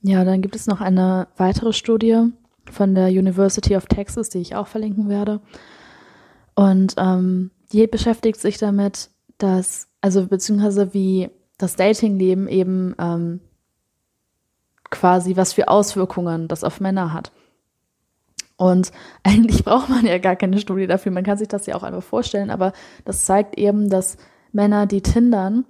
Ja, 0.02 0.23
dann 0.23 0.41
gibt 0.41 0.56
es 0.56 0.67
noch 0.67 0.82
eine 0.82 1.28
weitere 1.36 1.73
Studie 1.73 2.32
von 2.71 2.95
der 2.95 3.08
University 3.08 3.75
of 3.75 3.88
Texas, 3.88 4.30
die 4.30 4.39
ich 4.39 4.56
auch 4.56 4.67
verlinken 4.67 5.10
werde. 5.10 5.41
Und 6.56 6.93
ähm, 6.97 7.52
die 7.73 7.88
beschäftigt 7.88 8.39
sich 8.39 8.58
damit, 8.58 9.10
dass, 9.38 9.88
also 9.99 10.28
beziehungsweise 10.28 10.93
wie 10.93 11.30
das 11.58 11.75
Datingleben 11.75 12.47
eben 12.47 12.95
ähm, 12.99 13.41
quasi, 14.89 15.36
was 15.36 15.54
für 15.54 15.67
Auswirkungen 15.67 16.47
das 16.47 16.63
auf 16.63 16.80
Männer 16.80 17.13
hat. 17.13 17.32
Und 18.60 18.91
eigentlich 19.24 19.63
braucht 19.63 19.89
man 19.89 20.06
ja 20.06 20.19
gar 20.19 20.36
keine 20.36 20.60
Studie 20.60 20.86
dafür. 20.86 21.12
Man 21.12 21.24
kann 21.24 21.38
sich 21.38 21.48
das 21.48 21.65
ja 21.65 21.76
auch 21.76 21.84
einfach 21.84 22.04
vorstellen, 22.04 22.52
aber 22.52 22.74
das 23.06 23.26
zeigt 23.26 23.58
eben, 23.58 23.89
dass 23.89 24.17
Männer, 24.52 24.86
die 24.86 25.02
tindern, 25.02 25.65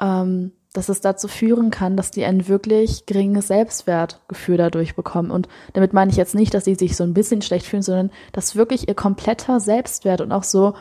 ähm, 0.00 0.52
dass 0.72 0.88
es 0.88 1.00
dazu 1.00 1.28
führen 1.28 1.70
kann, 1.70 1.96
dass 1.96 2.10
die 2.10 2.24
ein 2.24 2.48
wirklich 2.48 3.06
geringes 3.06 3.48
Selbstwertgefühl 3.48 4.56
dadurch 4.56 4.96
bekommen. 4.96 5.30
Und 5.30 5.48
damit 5.72 5.92
meine 5.92 6.10
ich 6.10 6.16
jetzt 6.16 6.34
nicht, 6.34 6.52
dass 6.52 6.64
sie 6.64 6.74
sich 6.74 6.96
so 6.96 7.04
ein 7.04 7.14
bisschen 7.14 7.42
schlecht 7.42 7.66
fühlen, 7.66 7.82
sondern 7.82 8.10
dass 8.32 8.56
wirklich 8.56 8.88
ihr 8.88 8.94
kompletter 8.94 9.60
Selbstwert 9.60 10.20
und 10.20 10.32
auch 10.32 10.42
so 10.42 10.74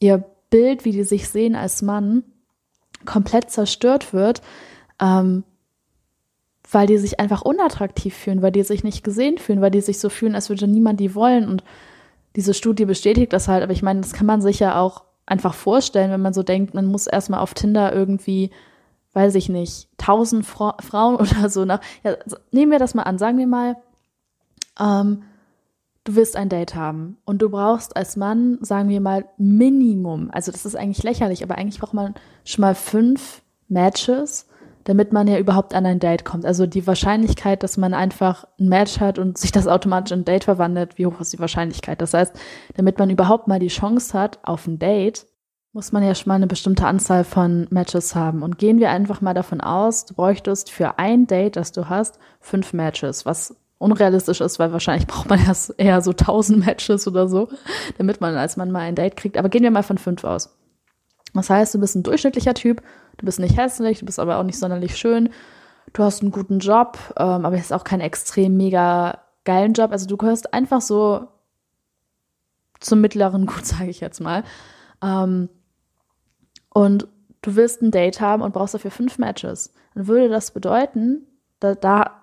ihr 0.00 0.24
Bild, 0.50 0.84
wie 0.84 0.92
die 0.92 1.04
sich 1.04 1.28
sehen 1.28 1.54
als 1.54 1.82
Mann, 1.82 2.22
komplett 3.04 3.50
zerstört 3.50 4.12
wird, 4.12 4.40
ähm, 5.00 5.44
weil 6.70 6.86
die 6.86 6.98
sich 6.98 7.20
einfach 7.20 7.42
unattraktiv 7.42 8.14
fühlen, 8.14 8.42
weil 8.42 8.52
die 8.52 8.62
sich 8.62 8.82
nicht 8.82 9.04
gesehen 9.04 9.38
fühlen, 9.38 9.60
weil 9.60 9.70
die 9.70 9.80
sich 9.80 9.98
so 10.00 10.08
fühlen, 10.08 10.34
als 10.34 10.48
würde 10.48 10.66
niemand 10.66 11.00
die 11.00 11.14
wollen. 11.14 11.48
Und 11.48 11.62
diese 12.34 12.54
Studie 12.54 12.84
bestätigt 12.84 13.32
das 13.32 13.48
halt. 13.48 13.62
Aber 13.62 13.72
ich 13.72 13.82
meine, 13.82 14.00
das 14.00 14.12
kann 14.12 14.26
man 14.26 14.42
sich 14.42 14.58
ja 14.58 14.78
auch 14.78 15.04
einfach 15.26 15.54
vorstellen, 15.54 16.10
wenn 16.10 16.22
man 16.22 16.34
so 16.34 16.42
denkt, 16.42 16.74
man 16.74 16.86
muss 16.86 17.06
erstmal 17.06 17.40
auf 17.40 17.54
Tinder 17.54 17.92
irgendwie, 17.92 18.50
weiß 19.12 19.36
ich 19.36 19.48
nicht, 19.48 19.88
tausend 19.96 20.44
Fra 20.44 20.76
Frauen 20.80 21.16
oder 21.20 21.48
so 21.50 21.64
nach. 21.64 21.80
Ja, 22.02 22.16
nehmen 22.50 22.72
wir 22.72 22.78
das 22.78 22.94
mal 22.94 23.04
an. 23.04 23.18
Sagen 23.18 23.38
wir 23.38 23.46
mal, 23.46 23.76
ähm, 24.80 25.22
du 26.02 26.16
willst 26.16 26.36
ein 26.36 26.48
Date 26.48 26.74
haben 26.74 27.16
und 27.24 27.42
du 27.42 27.50
brauchst 27.50 27.96
als 27.96 28.16
Mann, 28.16 28.58
sagen 28.60 28.88
wir 28.88 29.00
mal, 29.00 29.24
Minimum, 29.38 30.30
also 30.32 30.52
das 30.52 30.64
ist 30.64 30.76
eigentlich 30.76 31.02
lächerlich, 31.02 31.42
aber 31.42 31.56
eigentlich 31.56 31.80
braucht 31.80 31.94
man 31.94 32.14
schon 32.44 32.62
mal 32.62 32.74
fünf 32.74 33.42
Matches 33.68 34.46
damit 34.86 35.12
man 35.12 35.26
ja 35.26 35.36
überhaupt 35.38 35.74
an 35.74 35.84
ein 35.84 35.98
Date 35.98 36.24
kommt. 36.24 36.46
Also 36.46 36.66
die 36.66 36.86
Wahrscheinlichkeit, 36.86 37.64
dass 37.64 37.76
man 37.76 37.92
einfach 37.92 38.44
ein 38.58 38.68
Match 38.68 39.00
hat 39.00 39.18
und 39.18 39.36
sich 39.36 39.50
das 39.50 39.66
automatisch 39.66 40.12
in 40.12 40.20
ein 40.20 40.24
Date 40.24 40.44
verwandelt, 40.44 40.96
wie 40.96 41.06
hoch 41.06 41.20
ist 41.20 41.32
die 41.32 41.40
Wahrscheinlichkeit? 41.40 42.00
Das 42.00 42.14
heißt, 42.14 42.34
damit 42.76 42.98
man 42.98 43.10
überhaupt 43.10 43.48
mal 43.48 43.58
die 43.58 43.66
Chance 43.66 44.16
hat 44.18 44.38
auf 44.44 44.66
ein 44.68 44.78
Date, 44.78 45.26
muss 45.72 45.90
man 45.90 46.04
ja 46.04 46.14
schon 46.14 46.28
mal 46.28 46.36
eine 46.36 46.46
bestimmte 46.46 46.86
Anzahl 46.86 47.24
von 47.24 47.66
Matches 47.70 48.14
haben. 48.14 48.42
Und 48.42 48.58
gehen 48.58 48.78
wir 48.78 48.90
einfach 48.90 49.20
mal 49.20 49.34
davon 49.34 49.60
aus, 49.60 50.06
du 50.06 50.14
bräuchtest 50.14 50.70
für 50.70 50.98
ein 51.00 51.26
Date, 51.26 51.56
das 51.56 51.72
du 51.72 51.88
hast, 51.88 52.20
fünf 52.40 52.72
Matches, 52.72 53.26
was 53.26 53.56
unrealistisch 53.78 54.40
ist, 54.40 54.60
weil 54.60 54.72
wahrscheinlich 54.72 55.06
braucht 55.08 55.28
man 55.28 55.44
erst 55.44 55.74
eher 55.78 56.00
so 56.00 56.12
tausend 56.12 56.64
Matches 56.64 57.08
oder 57.08 57.26
so, 57.26 57.48
damit 57.98 58.20
man 58.20 58.36
als 58.36 58.56
Mann 58.56 58.70
mal 58.70 58.80
ein 58.80 58.94
Date 58.94 59.16
kriegt. 59.16 59.36
Aber 59.36 59.48
gehen 59.48 59.64
wir 59.64 59.72
mal 59.72 59.82
von 59.82 59.98
fünf 59.98 60.22
aus. 60.22 60.56
Das 61.36 61.50
heißt, 61.50 61.74
du 61.74 61.80
bist 61.80 61.94
ein 61.94 62.02
durchschnittlicher 62.02 62.54
Typ, 62.54 62.82
du 63.18 63.26
bist 63.26 63.38
nicht 63.38 63.56
hässlich, 63.56 64.00
du 64.00 64.06
bist 64.06 64.18
aber 64.18 64.38
auch 64.38 64.42
nicht 64.42 64.58
sonderlich 64.58 64.96
schön, 64.96 65.30
du 65.92 66.02
hast 66.02 66.22
einen 66.22 66.32
guten 66.32 66.58
Job, 66.58 66.98
ähm, 67.16 67.44
aber 67.44 67.56
es 67.56 67.66
ist 67.66 67.72
auch 67.72 67.84
kein 67.84 68.00
extrem 68.00 68.56
mega 68.56 69.20
geilen 69.44 69.72
Job. 69.72 69.92
Also 69.92 70.06
du 70.06 70.16
gehörst 70.16 70.52
einfach 70.52 70.80
so 70.80 71.28
zum 72.80 73.00
mittleren 73.00 73.46
Gut, 73.46 73.64
sage 73.66 73.90
ich 73.90 74.00
jetzt 74.00 74.20
mal. 74.20 74.44
Ähm, 75.02 75.48
und 76.70 77.08
du 77.42 77.56
willst 77.56 77.80
ein 77.80 77.90
Date 77.90 78.20
haben 78.20 78.42
und 78.42 78.52
brauchst 78.52 78.74
dafür 78.74 78.90
fünf 78.90 79.18
Matches, 79.18 79.72
dann 79.94 80.08
würde 80.08 80.28
das 80.28 80.50
bedeuten, 80.50 81.26
da, 81.60 81.74
da 81.74 82.22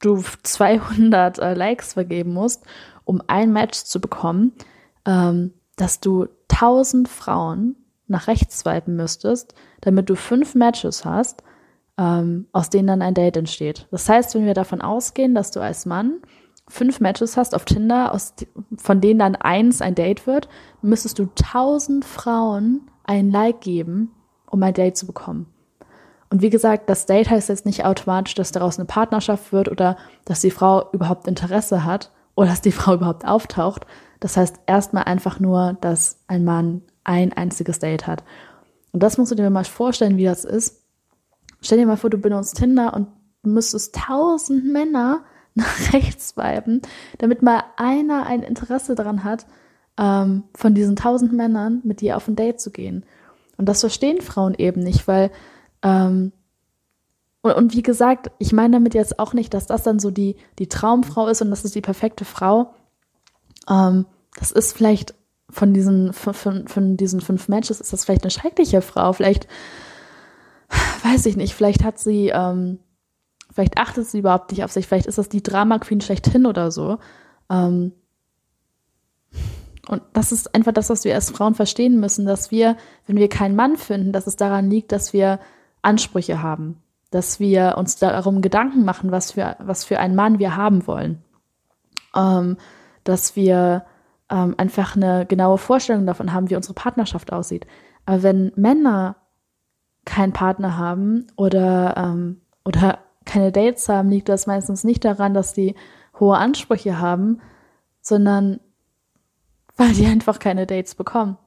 du 0.00 0.22
200 0.42 1.38
äh, 1.38 1.54
Likes 1.54 1.92
vergeben 1.92 2.32
musst, 2.32 2.64
um 3.04 3.22
ein 3.26 3.52
Match 3.52 3.84
zu 3.84 4.00
bekommen, 4.00 4.52
ähm, 5.06 5.52
dass 5.76 6.00
du 6.00 6.26
1000 6.48 7.08
Frauen 7.08 7.76
nach 8.06 8.28
rechts 8.28 8.60
swipen 8.60 8.96
müsstest, 8.96 9.54
damit 9.80 10.10
du 10.10 10.14
fünf 10.14 10.54
Matches 10.54 11.04
hast, 11.04 11.42
ähm, 11.98 12.46
aus 12.52 12.70
denen 12.70 12.88
dann 12.88 13.02
ein 13.02 13.14
Date 13.14 13.36
entsteht. 13.36 13.86
Das 13.90 14.08
heißt, 14.08 14.34
wenn 14.34 14.46
wir 14.46 14.54
davon 14.54 14.80
ausgehen, 14.80 15.34
dass 15.34 15.50
du 15.50 15.60
als 15.60 15.86
Mann 15.86 16.20
fünf 16.68 17.00
Matches 17.00 17.36
hast 17.36 17.54
auf 17.54 17.64
Tinder, 17.64 18.12
aus, 18.12 18.34
von 18.76 19.00
denen 19.00 19.18
dann 19.18 19.36
eins 19.36 19.82
ein 19.82 19.94
Date 19.94 20.26
wird, 20.26 20.48
müsstest 20.82 21.18
du 21.18 21.24
1000 21.24 22.04
Frauen 22.04 22.90
ein 23.04 23.30
Like 23.30 23.60
geben, 23.60 24.12
um 24.50 24.62
ein 24.62 24.74
Date 24.74 24.96
zu 24.96 25.06
bekommen. 25.06 25.46
Und 26.30 26.42
wie 26.42 26.50
gesagt, 26.50 26.88
das 26.88 27.06
Date 27.06 27.30
heißt 27.30 27.48
jetzt 27.48 27.66
nicht 27.66 27.84
automatisch, 27.84 28.34
dass 28.34 28.50
daraus 28.50 28.78
eine 28.78 28.86
Partnerschaft 28.86 29.52
wird 29.52 29.68
oder 29.68 29.96
dass 30.24 30.40
die 30.40 30.50
Frau 30.50 30.90
überhaupt 30.92 31.28
Interesse 31.28 31.84
hat 31.84 32.10
oder 32.34 32.48
dass 32.48 32.60
die 32.60 32.72
Frau 32.72 32.94
überhaupt 32.94 33.26
auftaucht. 33.26 33.86
Das 34.20 34.36
heißt 34.36 34.60
erstmal 34.66 35.04
einfach 35.04 35.38
nur, 35.38 35.76
dass 35.80 36.18
ein 36.26 36.44
Mann 36.44 36.82
ein 37.04 37.32
einziges 37.32 37.78
Date 37.78 38.06
hat. 38.06 38.24
Und 38.92 39.02
das 39.02 39.18
musst 39.18 39.30
du 39.30 39.36
dir 39.36 39.48
mal 39.50 39.64
vorstellen, 39.64 40.16
wie 40.16 40.24
das 40.24 40.44
ist. 40.44 40.82
Stell 41.60 41.78
dir 41.78 41.86
mal 41.86 41.96
vor, 41.96 42.10
du 42.10 42.18
benutzt 42.18 42.56
Tinder 42.56 42.94
und 42.94 43.08
müsstest 43.42 43.94
tausend 43.94 44.64
Männer 44.64 45.24
nach 45.54 45.92
rechts 45.92 46.30
swipen, 46.30 46.82
damit 47.18 47.42
mal 47.42 47.62
einer 47.76 48.26
ein 48.26 48.42
Interesse 48.42 48.94
daran 48.96 49.22
hat, 49.22 49.46
ähm, 49.96 50.44
von 50.54 50.74
diesen 50.74 50.96
tausend 50.96 51.32
Männern 51.32 51.80
mit 51.84 52.00
dir 52.00 52.16
auf 52.16 52.26
ein 52.26 52.34
Date 52.34 52.60
zu 52.60 52.72
gehen. 52.72 53.04
Und 53.56 53.68
das 53.68 53.80
verstehen 53.80 54.20
Frauen 54.20 54.54
eben 54.54 54.80
nicht, 54.80 55.06
weil 55.06 55.30
ähm, 55.82 56.32
und, 57.44 57.52
und 57.52 57.74
wie 57.74 57.82
gesagt, 57.82 58.30
ich 58.38 58.52
meine 58.52 58.76
damit 58.76 58.94
jetzt 58.94 59.18
auch 59.18 59.34
nicht, 59.34 59.52
dass 59.52 59.66
das 59.66 59.82
dann 59.82 59.98
so 59.98 60.10
die, 60.10 60.36
die 60.58 60.68
Traumfrau 60.68 61.28
ist 61.28 61.42
und 61.42 61.50
das 61.50 61.64
ist 61.64 61.74
die 61.74 61.82
perfekte 61.82 62.24
Frau. 62.24 62.74
Ähm, 63.68 64.06
das 64.38 64.50
ist 64.50 64.72
vielleicht 64.72 65.14
von 65.54 65.72
diesen, 65.72 66.12
von, 66.12 66.66
von 66.66 66.96
diesen 66.96 67.20
fünf 67.20 67.48
Matches 67.48 67.80
ist 67.80 67.92
das 67.92 68.04
vielleicht 68.04 68.24
eine 68.24 68.32
schreckliche 68.32 68.82
Frau. 68.82 69.12
Vielleicht, 69.12 69.46
weiß 71.04 71.26
ich 71.26 71.36
nicht, 71.36 71.54
vielleicht 71.54 71.84
hat 71.84 71.98
sie, 71.98 72.30
ähm, 72.34 72.80
vielleicht 73.52 73.78
achtet 73.78 74.06
sie 74.06 74.18
überhaupt 74.18 74.50
nicht 74.50 74.64
auf 74.64 74.72
sich, 74.72 74.88
vielleicht 74.88 75.06
ist 75.06 75.18
das 75.18 75.28
die 75.28 75.42
Drama 75.42 75.78
Queen 75.78 76.00
schlechthin 76.00 76.46
oder 76.46 76.72
so. 76.72 76.98
Ähm, 77.48 77.92
und 79.86 80.02
das 80.12 80.32
ist 80.32 80.54
einfach 80.54 80.72
das, 80.72 80.90
was 80.90 81.04
wir 81.04 81.14
als 81.14 81.30
Frauen 81.30 81.54
verstehen 81.54 82.00
müssen, 82.00 82.26
dass 82.26 82.50
wir, 82.50 82.76
wenn 83.06 83.16
wir 83.16 83.28
keinen 83.28 83.54
Mann 83.54 83.76
finden, 83.76 84.12
dass 84.12 84.26
es 84.26 84.34
daran 84.34 84.70
liegt, 84.70 84.90
dass 84.90 85.12
wir 85.12 85.38
Ansprüche 85.82 86.42
haben, 86.42 86.82
dass 87.10 87.38
wir 87.38 87.76
uns 87.78 87.96
darum 87.96 88.42
Gedanken 88.42 88.84
machen, 88.84 89.12
was 89.12 89.32
für, 89.32 89.56
was 89.60 89.84
für 89.84 90.00
einen 90.00 90.16
Mann 90.16 90.40
wir 90.40 90.56
haben 90.56 90.86
wollen, 90.88 91.22
ähm, 92.16 92.56
dass 93.04 93.36
wir 93.36 93.84
ähm, 94.34 94.54
einfach 94.58 94.96
eine 94.96 95.26
genaue 95.26 95.58
Vorstellung 95.58 96.06
davon 96.06 96.32
haben, 96.32 96.50
wie 96.50 96.56
unsere 96.56 96.74
Partnerschaft 96.74 97.32
aussieht. 97.32 97.66
Aber 98.04 98.24
wenn 98.24 98.52
Männer 98.56 99.16
keinen 100.04 100.32
Partner 100.32 100.76
haben 100.76 101.28
oder, 101.36 101.94
ähm, 101.96 102.40
oder 102.64 102.98
keine 103.24 103.52
Dates 103.52 103.88
haben, 103.88 104.10
liegt 104.10 104.28
das 104.28 104.46
meistens 104.46 104.82
nicht 104.82 105.04
daran, 105.04 105.34
dass 105.34 105.54
die 105.54 105.76
hohe 106.18 106.36
Ansprüche 106.36 106.98
haben, 106.98 107.40
sondern 108.00 108.58
weil 109.76 109.92
die 109.92 110.06
einfach 110.06 110.40
keine 110.40 110.66
Dates 110.66 110.96
bekommen. 110.96 111.38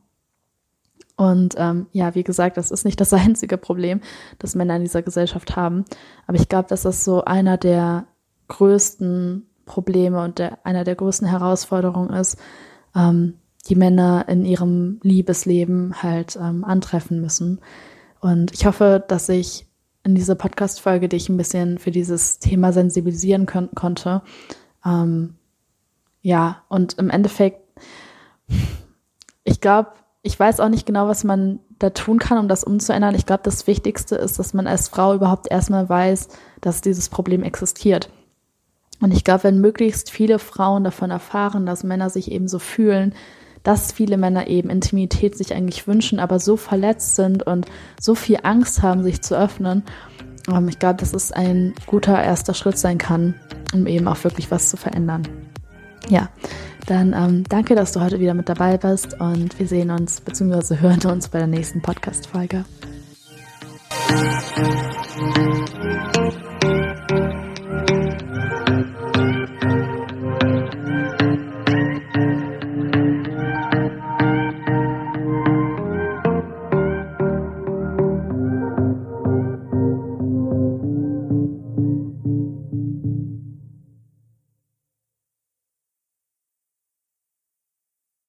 Und 1.18 1.56
ähm, 1.58 1.88
ja, 1.92 2.16
wie 2.16 2.24
gesagt, 2.24 2.58
das 2.58 2.72
ist 2.72 2.86
nicht 2.86 3.02
das 3.02 3.12
einzige 3.14 3.58
Problem, 3.58 4.00
das 4.40 4.56
Männer 4.56 4.78
in 4.78 4.84
dieser 4.84 5.02
Gesellschaft 5.02 5.58
haben. 5.58 5.84
Aber 6.26 6.38
ich 6.38 6.48
glaube, 6.48 6.70
dass 6.70 6.84
das 6.84 7.04
so 7.04 7.26
einer 7.26 7.58
der 7.58 8.06
größten 8.48 9.46
Probleme 9.66 10.24
und 10.24 10.40
der, 10.40 10.60
einer 10.64 10.86
der 10.86 10.96
größten 10.96 11.28
Herausforderungen 11.28 12.12
ist, 12.12 12.38
ähm, 12.98 13.36
die 13.70 13.76
Männer 13.76 14.26
in 14.28 14.44
ihrem 14.44 15.00
Liebesleben 15.04 16.02
halt 16.02 16.38
ähm, 16.42 16.64
antreffen 16.64 17.22
müssen. 17.22 17.60
Und 18.20 18.54
ich 18.54 18.66
hoffe, 18.66 19.04
dass 19.08 19.30
ich 19.30 19.68
in 20.04 20.16
dieser 20.16 20.36
Podcast-Folge 20.36 21.08
dich 21.08 21.30
ein 21.30 21.38
bisschen 21.38 21.78
für 21.78 21.92
dieses 21.92 22.40
Thema 22.40 22.74
sensibilisieren 22.74 23.46
kon 23.46 23.70
konnte. 23.76 24.22
Ähm, 24.86 25.36
ja, 26.22 26.64
und 26.70 26.98
im 26.98 27.10
Endeffekt 27.10 27.62
ich 29.44 29.62
glaube, 29.62 29.92
ich 30.24 30.38
weiß 30.38 30.60
auch 30.60 30.70
nicht 30.70 30.86
genau, 30.86 31.08
was 31.08 31.24
man 31.24 31.60
da 31.80 31.90
tun 31.92 32.20
kann, 32.20 32.38
um 32.38 32.48
das 32.48 32.64
umzuändern. 32.64 33.16
Ich 33.16 33.26
glaube, 33.26 33.44
das 33.44 33.66
Wichtigste 33.66 34.16
ist, 34.16 34.40
dass 34.40 34.54
man 34.54 34.68
als 34.68 34.90
Frau 34.90 35.14
überhaupt 35.14 35.50
erstmal 35.50 35.88
weiß, 35.88 36.28
dass 36.60 36.82
dieses 36.82 37.08
Problem 37.10 37.44
existiert. 37.44 38.10
Und 39.00 39.14
ich 39.14 39.24
glaube, 39.24 39.46
wenn 39.46 39.62
möglichst 39.62 40.10
viele 40.10 40.40
Frauen 40.40 40.84
davon 40.84 41.12
erfahren, 41.12 41.66
dass 41.66 41.84
Männer 41.84 42.10
sich 42.10 42.32
eben 42.32 42.48
so 42.48 42.60
fühlen, 42.60 43.14
dass 43.64 43.92
viele 43.92 44.18
Männer 44.18 44.48
eben 44.48 44.70
Intimität 44.70 45.38
sich 45.38 45.54
eigentlich 45.54 45.88
wünschen, 45.88 46.20
aber 46.20 46.40
so 46.40 46.58
verletzt 46.58 47.16
sind 47.16 47.44
und 47.44 47.66
so 48.00 48.16
viel 48.16 48.40
Angst 48.44 48.82
haben, 48.82 49.04
sich 49.04 49.22
zu 49.22 49.38
öffnen, 49.38 49.84
ähm, 50.50 50.68
ich 50.68 50.80
glaube, 50.80 51.00
dass 51.00 51.14
es 51.14 51.32
ein 51.32 51.74
guter 51.86 52.22
erster 52.22 52.54
Schritt 52.54 52.78
sein 52.78 52.98
kann, 52.98 53.36
um 53.74 53.88
eben 53.88 54.08
auch 54.08 54.24
wirklich 54.24 54.52
was 54.52 54.70
zu 54.70 54.78
verändern. 54.78 55.28
Ja, 56.10 56.30
dann 56.86 57.14
ähm, 57.14 57.44
danke, 57.50 57.76
dass 57.76 57.92
du 57.92 58.02
heute 58.02 58.20
wieder 58.20 58.34
mit 58.34 58.48
dabei 58.48 58.78
bist 58.78 59.20
und 59.20 59.60
wir 59.60 59.68
sehen 59.68 59.92
uns 59.92 60.22
bzw. 60.22 60.78
hören 60.78 61.06
uns 61.12 61.28
bei 61.28 61.40
der 61.40 61.48
nächsten 61.48 61.82
Podcast-Folge. 61.82 62.64